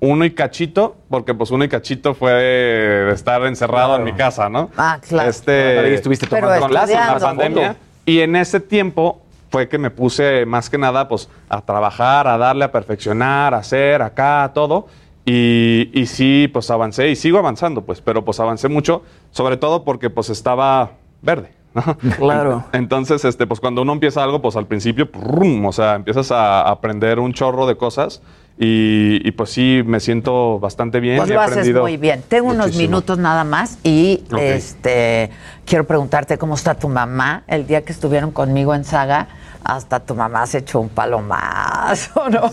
uno 0.00 0.24
y 0.24 0.30
cachito, 0.32 0.96
porque 1.08 1.34
pues 1.34 1.50
uno 1.50 1.64
y 1.64 1.68
cachito 1.68 2.14
fue 2.14 2.32
de 2.32 3.12
estar 3.12 3.42
encerrado 3.44 3.96
en 3.96 4.04
mi 4.04 4.12
casa, 4.14 4.48
¿no? 4.48 4.70
Ah, 4.76 4.98
claro. 5.06 5.28
Este, 5.28 5.78
Ahí 5.78 5.92
estuviste 5.94 6.26
Pero 6.26 6.46
tomando 6.46 6.60
con 6.62 6.70
clases. 6.70 6.96
estudiando. 6.96 7.20
la 7.20 7.26
pandemia. 7.26 7.76
Y 8.06 8.20
en 8.20 8.36
ese 8.36 8.60
tiempo 8.60 9.20
fue 9.50 9.68
que 9.68 9.78
me 9.78 9.90
puse 9.90 10.46
más 10.46 10.70
que 10.70 10.78
nada 10.78 11.08
pues 11.08 11.28
a 11.48 11.60
trabajar, 11.60 12.26
a 12.26 12.38
darle, 12.38 12.64
a 12.64 12.72
perfeccionar, 12.72 13.54
a 13.54 13.58
hacer 13.58 14.02
acá, 14.02 14.50
todo. 14.54 14.86
Y, 15.24 15.90
y 15.92 16.06
sí, 16.06 16.48
pues 16.52 16.70
avancé 16.70 17.10
y 17.10 17.16
sigo 17.16 17.38
avanzando, 17.38 17.82
pues, 17.82 18.00
pero 18.00 18.24
pues 18.24 18.40
avancé 18.40 18.68
mucho, 18.68 19.02
sobre 19.30 19.56
todo 19.56 19.84
porque 19.84 20.08
pues 20.08 20.30
estaba 20.30 20.92
verde. 21.20 21.52
¿no? 21.74 21.96
Claro. 22.16 22.64
Entonces, 22.72 23.24
este, 23.24 23.46
pues 23.46 23.60
cuando 23.60 23.82
uno 23.82 23.92
empieza 23.92 24.24
algo, 24.24 24.40
pues 24.42 24.56
al 24.56 24.66
principio, 24.66 25.10
¡prum! 25.10 25.66
o 25.66 25.72
sea, 25.72 25.94
empiezas 25.94 26.32
a 26.32 26.62
aprender 26.62 27.18
un 27.18 27.32
chorro 27.32 27.66
de 27.66 27.76
cosas 27.76 28.22
y, 28.62 29.26
y, 29.26 29.30
pues 29.30 29.48
sí, 29.50 29.82
me 29.86 30.00
siento 30.00 30.60
bastante 30.60 31.00
bien. 31.00 31.16
Pues 31.16 31.30
lo 31.30 31.40
haces 31.40 31.74
muy 31.74 31.96
bien. 31.96 32.22
Tengo 32.28 32.50
unos 32.50 32.76
minutos 32.76 33.16
nada 33.16 33.42
más 33.42 33.78
y 33.82 34.22
este 34.38 35.30
quiero 35.64 35.84
preguntarte 35.86 36.36
cómo 36.36 36.56
está 36.56 36.74
tu 36.74 36.88
mamá. 36.90 37.42
El 37.46 37.66
día 37.66 37.82
que 37.82 37.92
estuvieron 37.92 38.32
conmigo 38.32 38.74
en 38.74 38.84
Saga, 38.84 39.28
hasta 39.64 40.00
tu 40.00 40.14
mamá 40.14 40.46
se 40.46 40.58
echó 40.58 40.78
un 40.78 40.90
palomazo, 40.90 42.28
¿no? 42.30 42.50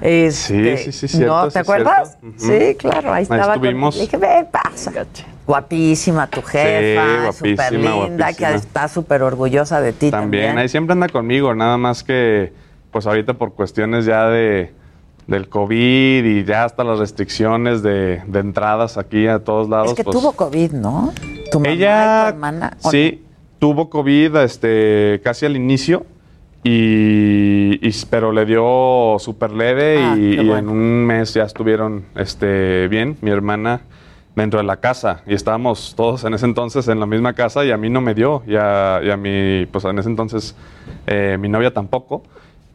Este, 0.00 0.76
Sí, 0.78 0.92
sí, 0.92 0.92
sí, 0.92 1.08
cierto, 1.16 1.36
¿No 1.36 1.46
sí, 1.46 1.52
te 1.52 1.58
acuerdas? 1.60 2.18
Sí, 2.36 2.74
claro, 2.76 3.12
ahí 3.12 3.18
Ahí 3.18 3.22
estaba. 3.22 3.54
con- 3.54 3.64
estuvimos. 3.64 3.94
Le 3.96 4.02
dije, 4.02 4.16
ven, 4.16 4.48
pasa. 4.50 4.92
Guapísima 5.46 6.26
tu 6.26 6.42
jefa, 6.42 7.32
súper 7.32 7.54
guapísima, 7.54 8.04
linda, 8.04 8.32
que 8.32 8.52
está 8.54 8.88
súper 8.88 9.22
orgullosa 9.22 9.80
de 9.80 9.92
ti 9.92 10.10
también. 10.10 10.42
También, 10.46 10.58
ahí 10.58 10.68
siempre 10.68 10.92
anda 10.94 11.08
conmigo, 11.08 11.54
nada 11.54 11.76
más 11.76 12.02
que, 12.02 12.52
pues 12.96 13.06
ahorita 13.06 13.34
por 13.34 13.52
cuestiones 13.52 14.06
ya 14.06 14.26
de 14.30 14.72
del 15.26 15.50
COVID 15.50 16.24
y 16.24 16.44
ya 16.44 16.64
hasta 16.64 16.82
las 16.82 16.98
restricciones 16.98 17.82
de, 17.82 18.22
de 18.26 18.38
entradas 18.38 18.96
aquí 18.96 19.26
a 19.26 19.38
todos 19.40 19.68
lados. 19.68 19.88
Es 19.90 19.96
que 19.96 20.02
pues, 20.04 20.16
tuvo 20.16 20.32
COVID, 20.32 20.72
¿no? 20.72 21.12
Tu 21.52 21.60
mamá 21.60 21.68
y 21.68 21.72
Ella, 21.76 22.22
tu 22.22 22.28
hermana. 22.36 22.76
¿o 22.82 22.90
sí, 22.90 23.22
tuvo 23.58 23.90
COVID 23.90 24.36
este, 24.36 25.20
casi 25.22 25.44
al 25.44 25.56
inicio, 25.56 26.06
y, 26.64 27.86
y- 27.86 28.04
pero 28.08 28.32
le 28.32 28.46
dio 28.46 29.16
súper 29.18 29.52
leve 29.52 29.98
Ah, 29.98 30.14
y, 30.16 30.40
y 30.40 30.50
en 30.50 30.68
un 30.70 31.04
mes 31.04 31.34
ya 31.34 31.42
estuvieron 31.42 32.06
este, 32.14 32.88
bien, 32.88 33.18
mi 33.20 33.30
hermana 33.30 33.82
dentro 34.34 34.58
de 34.58 34.64
la 34.64 34.76
casa 34.78 35.20
y 35.26 35.34
estábamos 35.34 35.92
todos 35.96 36.24
en 36.24 36.32
ese 36.32 36.46
entonces 36.46 36.88
en 36.88 36.98
la 37.00 37.04
misma 37.06 37.34
casa 37.34 37.62
y 37.62 37.72
a 37.72 37.76
mí 37.76 37.90
no 37.90 38.00
me 38.00 38.14
dio 38.14 38.42
y 38.46 38.54
a, 38.56 39.00
y 39.04 39.10
a 39.10 39.18
mi, 39.18 39.66
pues 39.66 39.84
en 39.84 39.98
ese 39.98 40.08
entonces 40.08 40.54
eh, 41.06 41.36
mi 41.38 41.48
novia 41.50 41.74
tampoco 41.74 42.22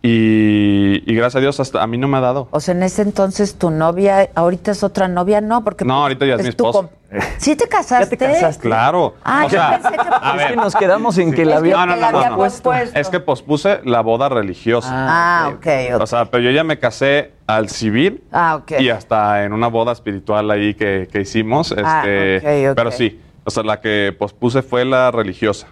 y, 0.04 1.04
y 1.06 1.16
gracias 1.16 1.36
a 1.38 1.40
Dios 1.42 1.60
hasta 1.60 1.82
a 1.84 1.88
mí 1.88 1.98
no 1.98 2.08
me 2.08 2.18
ha 2.18 2.22
dado. 2.22 2.48
O 2.52 2.60
sea, 2.60 2.74
en 2.74 2.84
ese 2.84 3.04
entonces 3.04 3.56
tu 3.56 3.70
novia, 3.70 4.30
ahorita 4.36 4.72
es 4.72 4.84
otra 4.84 5.08
novia, 5.08 5.42
no, 5.42 5.64
porque 5.64 5.86
No, 5.86 6.02
ahorita 6.04 6.26
ya 6.26 6.36
es 6.36 6.44
mi 6.44 6.50
esposa. 6.50 6.90
¿Sí 7.38 7.56
te 7.56 7.68
casaste? 7.68 8.18
casaste? 8.18 8.62
Claro. 8.68 9.16
Ah, 9.24 9.42
o 9.46 9.50
yo 9.50 9.50
sea, 9.50 9.80
pensé 9.82 9.90
que- 9.98 10.10
a 10.10 10.36
Es 10.38 10.46
que 10.48 10.56
nos 10.56 10.76
quedamos 10.76 11.18
en 11.18 11.34
que 11.34 11.46
la 11.46 11.58
había 11.58 11.86
no, 11.86 11.96
la 11.98 12.12
no, 12.12 12.18
había 12.18 12.30
no. 12.32 12.38
pospuesto. 12.38 12.98
Es 12.98 13.10
que 13.10 13.20
pospuse 13.20 13.82
la 13.84 14.02
boda 14.02 14.30
religiosa. 14.30 14.90
Ah, 14.92 15.52
ok, 15.56 15.68
ok. 15.96 16.02
O 16.02 16.08
sea, 16.08 16.26
pero 16.26 16.42
yo 16.44 16.52
ya 16.52 16.64
me 16.64 16.80
casé 16.80 17.34
al 17.48 17.70
civil 17.70 18.24
Ah, 18.32 18.56
ok. 18.62 18.80
y 18.80 18.90
hasta 18.90 19.44
en 19.44 19.54
una 19.54 19.68
boda 19.68 19.92
espiritual 19.92 20.50
ahí 20.52 20.74
que, 20.74 21.10
que 21.12 21.22
hicimos. 21.22 21.76
Ah, 21.78 22.04
Este, 22.06 22.38
ok, 22.38 22.72
ok. 22.72 22.76
Pero 22.78 22.92
sí, 22.92 23.20
o 23.44 23.52
sea, 23.52 23.64
la 23.64 23.82
que 23.82 24.16
pospuse 24.18 24.62
fue 24.62 24.86
la 24.86 25.12
religiosa. 25.12 25.68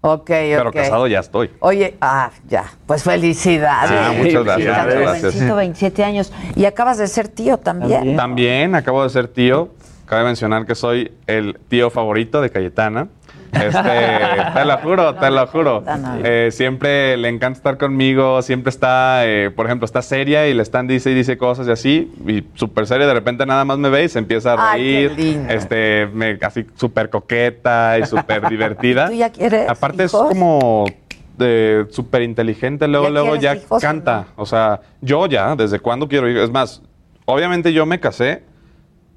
Ok, 0.00 0.20
ok. 0.20 0.26
Pero 0.28 0.72
casado 0.72 1.06
ya 1.06 1.20
estoy. 1.20 1.50
Oye, 1.60 1.96
ah, 2.00 2.30
ya, 2.48 2.64
pues 2.86 3.02
felicidades. 3.02 3.90
Ah, 3.92 4.12
muchas 4.16 4.44
gracias, 4.44 4.76
Tan 4.76 4.86
muchas 4.86 5.00
gracias. 5.00 5.32
jovencito, 5.34 5.56
27 5.56 6.04
años. 6.04 6.32
Y 6.56 6.64
acabas 6.64 6.98
de 6.98 7.06
ser 7.08 7.28
tío 7.28 7.58
también. 7.58 7.90
También. 7.90 8.16
También 8.16 8.74
acabo 8.74 9.02
de 9.02 9.10
ser 9.10 9.28
tío. 9.28 9.70
Cabe 10.06 10.24
mencionar 10.24 10.66
que 10.66 10.74
soy 10.74 11.12
el 11.28 11.58
tío 11.68 11.88
favorito 11.90 12.40
de 12.40 12.50
Cayetana. 12.50 13.08
Este, 13.52 14.52
te 14.54 14.64
lo 14.64 14.78
juro, 14.78 15.14
te 15.14 15.30
lo 15.30 15.46
juro. 15.46 15.84
Eh, 16.24 16.48
siempre 16.52 17.16
le 17.16 17.28
encanta 17.28 17.56
estar 17.56 17.78
conmigo, 17.78 18.42
siempre 18.42 18.70
está, 18.70 19.26
eh, 19.26 19.50
por 19.50 19.66
ejemplo, 19.66 19.84
está 19.84 20.02
seria 20.02 20.46
y 20.48 20.54
le 20.54 20.62
están 20.62 20.86
dice 20.86 21.10
y 21.10 21.14
dice 21.14 21.36
cosas 21.36 21.66
y 21.68 21.70
así, 21.70 22.12
y 22.26 22.44
súper 22.54 22.86
seria, 22.86 23.06
de 23.06 23.14
repente 23.14 23.46
nada 23.46 23.64
más 23.64 23.78
me 23.78 23.90
ve 23.90 24.04
y 24.04 24.08
se 24.08 24.18
empieza 24.18 24.54
a 24.54 24.72
reír, 24.72 25.12
este, 25.48 26.08
me, 26.12 26.38
así 26.42 26.66
súper 26.76 27.10
coqueta 27.10 27.98
y 27.98 28.06
súper 28.06 28.48
divertida. 28.50 29.08
¿Tú 29.08 29.14
ya 29.14 29.30
quieres 29.30 29.68
Aparte 29.68 30.04
hijos? 30.04 30.22
es 30.22 30.28
como 30.28 30.86
súper 31.90 32.22
inteligente, 32.22 32.86
luego, 32.86 33.06
¿Ya 33.06 33.10
luego 33.10 33.36
ya 33.36 33.56
hijos 33.56 33.80
canta. 33.80 34.26
O 34.36 34.44
sea, 34.44 34.80
yo 35.00 35.26
ya, 35.26 35.56
¿desde 35.56 35.80
cuándo 35.80 36.06
quiero 36.06 36.28
hijos? 36.28 36.44
Es 36.44 36.50
más, 36.50 36.82
obviamente 37.24 37.72
yo 37.72 37.86
me 37.86 37.98
casé, 37.98 38.42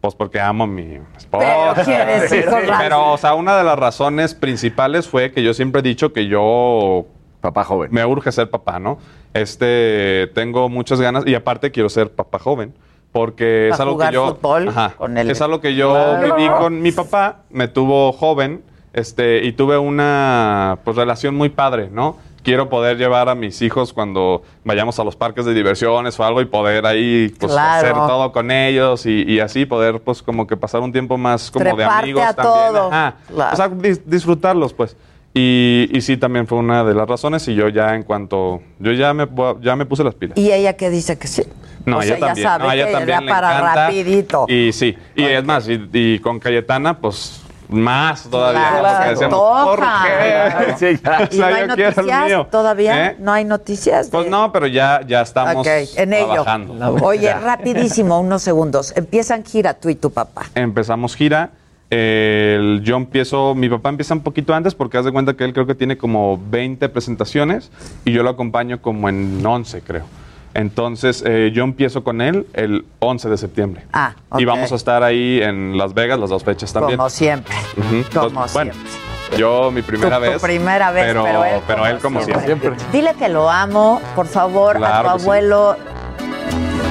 pues 0.04 0.16
porque 0.16 0.38
amo 0.38 0.66
a 0.66 0.68
mi 0.68 1.00
esposa. 1.16 1.46
Pero 1.74 1.74
quieres 1.86 2.30
Sí, 2.30 2.36
hijos, 2.40 2.56
sí, 2.60 2.68
Rafa. 2.68 2.84
Pero, 2.84 3.14
o 3.14 3.18
sea, 3.18 3.36
una 3.36 3.58
de 3.58 3.64
las 3.64 3.80
razones 3.80 4.36
principales 4.36 5.08
fue 5.08 5.32
que 5.32 5.42
yo 5.42 5.54
siempre 5.54 5.80
he 5.80 5.82
dicho 5.82 6.12
que 6.12 6.28
yo 6.28 7.06
Papá 7.40 7.64
joven. 7.64 7.90
me 7.90 8.06
urge 8.06 8.30
ser 8.34 8.50
papá, 8.50 8.80
¿no? 8.80 8.98
Este, 9.34 10.30
tengo 10.36 10.68
muchas 10.68 11.00
ganas 11.00 11.26
y 11.26 11.36
aparte 11.36 11.72
quiero 11.72 11.88
ser 11.88 12.12
papá 12.12 12.38
joven. 12.38 12.74
Porque 13.14 13.70
es 13.70 13.80
algo 13.80 13.94
jugar 13.94 14.10
que 14.10 14.16
yo. 14.16 14.36
fútbol 14.36 14.74
con 14.98 15.18
él. 15.18 15.32
Es 15.32 15.42
algo 15.42 15.62
que 15.62 15.74
yo 15.74 16.18
viví 16.22 16.50
con 16.50 16.82
mi 16.82 16.92
papá, 16.92 17.44
me 17.50 17.70
tuvo 17.70 18.12
joven, 18.12 18.62
este, 18.92 19.46
y 19.46 19.54
tuve 19.54 19.78
una 19.78 20.80
pues, 20.84 20.98
relación 20.98 21.34
muy 21.34 21.48
padre, 21.48 21.90
¿no? 21.90 22.18
Quiero 22.44 22.70
poder 22.70 22.98
llevar 22.98 23.30
a 23.30 23.36
mis 23.36 23.62
hijos 23.62 23.94
cuando 23.94 24.44
vayamos 24.66 25.00
a 25.00 25.04
los 25.04 25.16
parques 25.16 25.46
de 25.46 25.54
diversiones 25.54 26.20
o 26.20 26.24
algo 26.26 26.42
y 26.42 26.46
poder 26.46 26.86
ahí 26.86 27.30
pues, 27.40 27.52
Claro. 27.54 27.88
hacer 27.88 27.94
todo 27.94 28.32
con 28.32 28.52
ellos 28.52 29.06
y, 29.06 29.24
y 29.24 29.40
así 29.40 29.66
poder 29.66 30.02
pues 30.02 30.22
como 30.22 30.46
que 30.46 30.58
pasar 30.58 30.82
un 30.82 30.92
tiempo 30.92 31.18
más 31.18 31.50
como 31.50 31.64
de 31.66 31.72
Treparte 31.72 32.04
amigos 32.04 32.24
a 32.24 32.34
también. 32.34 32.56
todo. 32.68 32.88
Ajá. 32.92 33.16
Claro. 33.34 33.54
O 33.54 33.56
sea, 33.56 33.70
dis- 33.70 34.02
disfrutarlos, 34.06 34.74
pues. 34.74 34.96
Y, 35.36 35.90
y 35.92 36.02
sí, 36.02 36.16
también 36.18 36.46
fue 36.46 36.60
una 36.60 36.84
de 36.84 36.94
las 36.94 37.08
razones. 37.10 37.48
Y 37.48 37.56
yo 37.56 37.68
ya, 37.70 37.96
en 37.96 38.04
cuanto. 38.04 38.62
Yo 38.78 38.92
ya 38.92 39.14
me, 39.16 39.28
ya 39.62 39.76
me 39.76 39.86
puse 39.88 40.04
las 40.04 40.14
pilas. 40.14 40.38
¿Y 40.38 40.52
ella 40.52 40.74
que 40.74 40.92
dice 40.92 41.18
que 41.18 41.28
sí? 41.28 41.42
No, 41.86 41.98
o 41.98 42.02
sea, 42.04 42.18
ella 42.18 42.28
también. 42.28 42.44
ya 42.46 42.50
sabe 42.52 42.64
no, 42.66 42.72
ella 42.72 42.86
que 42.86 42.92
también 42.92 43.10
era 43.18 43.22
le 43.22 43.32
para 43.32 43.58
encanta. 43.58 43.86
rapidito. 43.88 44.46
Y 44.48 44.72
sí. 44.74 44.96
Y 45.16 45.24
es 45.24 45.44
más, 45.44 45.68
y, 45.68 45.90
y 45.92 46.20
con 46.20 46.40
Cayetana, 46.40 47.00
pues 47.00 47.42
más 47.74 48.24
todavía. 48.30 48.62
Claro, 48.80 48.88
porque 48.88 49.10
decíamos, 49.10 49.58
antoja. 49.60 49.66
¿por 49.66 50.68
qué? 50.68 50.74
Sí, 50.96 51.02
ya. 51.04 51.20
O 51.20 51.24
¿Y 51.24 51.38
sea, 51.38 51.50
no 51.50 51.56
hay 51.56 51.68
noticias 51.68 52.26
mío. 52.28 52.48
todavía? 52.52 53.06
¿Eh? 53.08 53.16
¿No 53.20 53.32
hay 53.34 53.46
noticias? 53.46 54.06
de- 54.12 54.18
Pues 54.18 54.30
no, 54.30 54.52
pero 54.52 54.68
ya, 54.68 55.02
ya 55.06 55.22
estamos 55.22 55.66
en 55.68 56.14
ello. 56.14 56.26
trabajando. 56.28 56.96
Oye, 57.04 57.34
rapidísimo, 57.34 58.20
unos 58.20 58.42
segundos. 58.42 58.94
Empiezan 58.96 59.44
gira 59.44 59.74
tú 59.74 59.90
y 59.90 59.96
tu 59.96 60.12
papá. 60.12 60.44
empezamos 60.56 61.16
gira. 61.16 61.52
El- 61.90 62.82
yo 62.84 62.96
empiezo, 62.98 63.54
mi 63.54 63.70
papá 63.70 63.90
empieza 63.90 64.14
un 64.16 64.22
poquito 64.22 64.54
antes 64.54 64.74
porque 64.74 64.98
haz 64.98 65.06
de 65.06 65.12
cuenta 65.12 65.36
que 65.36 65.44
él 65.44 65.54
creo 65.54 65.68
que 65.68 65.76
tiene 65.76 65.98
como 65.98 66.40
20 66.50 66.90
presentaciones 66.90 67.72
y 68.04 68.12
yo 68.12 68.24
lo 68.24 68.32
acompaño 68.32 68.82
como 68.82 69.10
en 69.10 69.46
11, 69.46 69.82
creo. 69.82 70.06
Entonces, 70.54 71.24
eh, 71.26 71.52
yo 71.54 71.64
empiezo 71.64 72.04
con 72.04 72.22
él 72.22 72.46
el 72.54 72.86
11 73.00 73.30
de 73.30 73.38
septiembre. 73.38 73.84
Ah, 73.92 74.14
ok. 74.30 74.40
Y 74.42 74.46
vamos 74.46 74.72
a 74.72 74.76
estar 74.76 75.02
ahí 75.04 75.40
en 75.42 75.78
Las 75.78 75.94
Vegas 75.94 76.20
las 76.20 76.30
dos 76.30 76.44
fechas 76.44 76.72
también. 76.72 76.98
Como 76.98 77.10
siempre. 77.10 77.54
Ujú. 77.78 78.04
Como 78.14 78.42
Pues, 78.42 78.54
bueno, 78.54 78.74
siempre. 78.74 79.38
yo 79.40 79.72
mi 79.72 79.82
primera 79.82 80.18
Tu- 80.20 80.26
tu 80.26 80.32
vez. 80.32 80.42
primera 80.42 80.92
vez, 80.92 81.06
pero 81.08 81.86
él 81.88 81.98
como 82.00 82.20
él 82.20 82.26
como 82.28 82.40
siempre. 82.42 82.72
Dile 82.92 83.14
que 83.16 83.30
lo 83.30 83.50
amo, 83.50 84.00
por 84.16 84.28
favor, 84.28 84.78
Claro 84.78 85.10
a 85.10 85.14
tu 85.14 85.20
sí. 85.20 85.26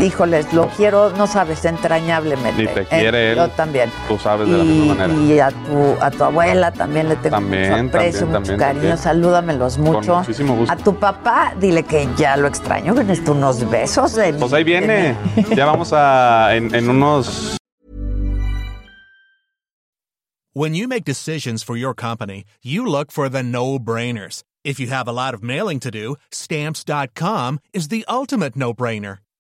Híjoles, 0.03 0.53
lo 0.53 0.67
quiero, 0.69 1.11
no 1.11 1.27
sabes, 1.29 1.65
entrañablemente. 1.65 2.63
Y 2.63 2.67
te 2.67 2.81
Eh, 2.83 2.87
quiere 2.91 3.31
él. 3.33 3.37
Yo 3.37 3.49
también. 3.51 3.91
Tú 4.09 4.19
sabes 4.19 4.49
de 4.49 4.59
la 4.59 4.65
y, 4.65 4.67
misma 4.67 4.95
manera. 4.97 5.23
Y 5.23 5.39
a 5.39 5.51
tu, 5.51 5.97
a 6.01 6.11
tu 6.11 6.25
abuela 6.25 6.73
también 6.73 7.09
le 7.09 7.17
tengo 7.17 7.37
También, 7.37 7.71
mucho 7.85 7.97
aprecio, 7.99 8.21
también, 8.21 8.29
mucho 8.29 8.33
también, 8.53 8.59
cariño. 8.59 8.81
también. 8.81 8.99
Salúdamelos 8.99 9.79
mucho. 9.79 10.17
muchísimo 10.17 10.57
gusto. 10.57 10.73
A 10.73 10.77
tu 10.77 10.95
papá, 10.97 11.55
dile 11.61 11.85
que 11.85 12.09
ya 12.17 12.37
lo 12.37 12.49
extraño, 12.49 12.95
que 12.95 13.05
necesito 13.05 13.33
unos 13.33 13.71
besos 13.71 14.15
de 14.17 14.33
Pues 14.35 14.53
ahí 14.53 14.65
viene. 14.65 15.17
Ya 15.57 15.67
vamos 15.67 15.93
a. 15.93 16.55
En, 16.57 16.75
en 16.75 16.89
unos 16.91 17.57
When 20.55 20.75
you 20.75 20.87
make 20.87 21.05
decisions 21.05 21.63
for 21.63 21.77
your 21.77 21.95
company, 21.95 22.45
you 22.63 22.85
look 22.85 23.11
for 23.11 23.29
the 23.31 23.43
no 23.43 23.79
brainers. 23.79 24.43
If 24.65 24.79
you 24.79 24.89
have 24.89 25.09
a 25.09 25.13
lot 25.13 25.33
of 25.33 25.43
mailing 25.43 25.81
to 25.81 25.91
do, 25.91 26.17
stamps.com 26.31 27.59
is 27.73 27.89
the 27.89 28.05
ultimate 28.09 28.55
no 28.55 28.75
brainer. 28.75 29.19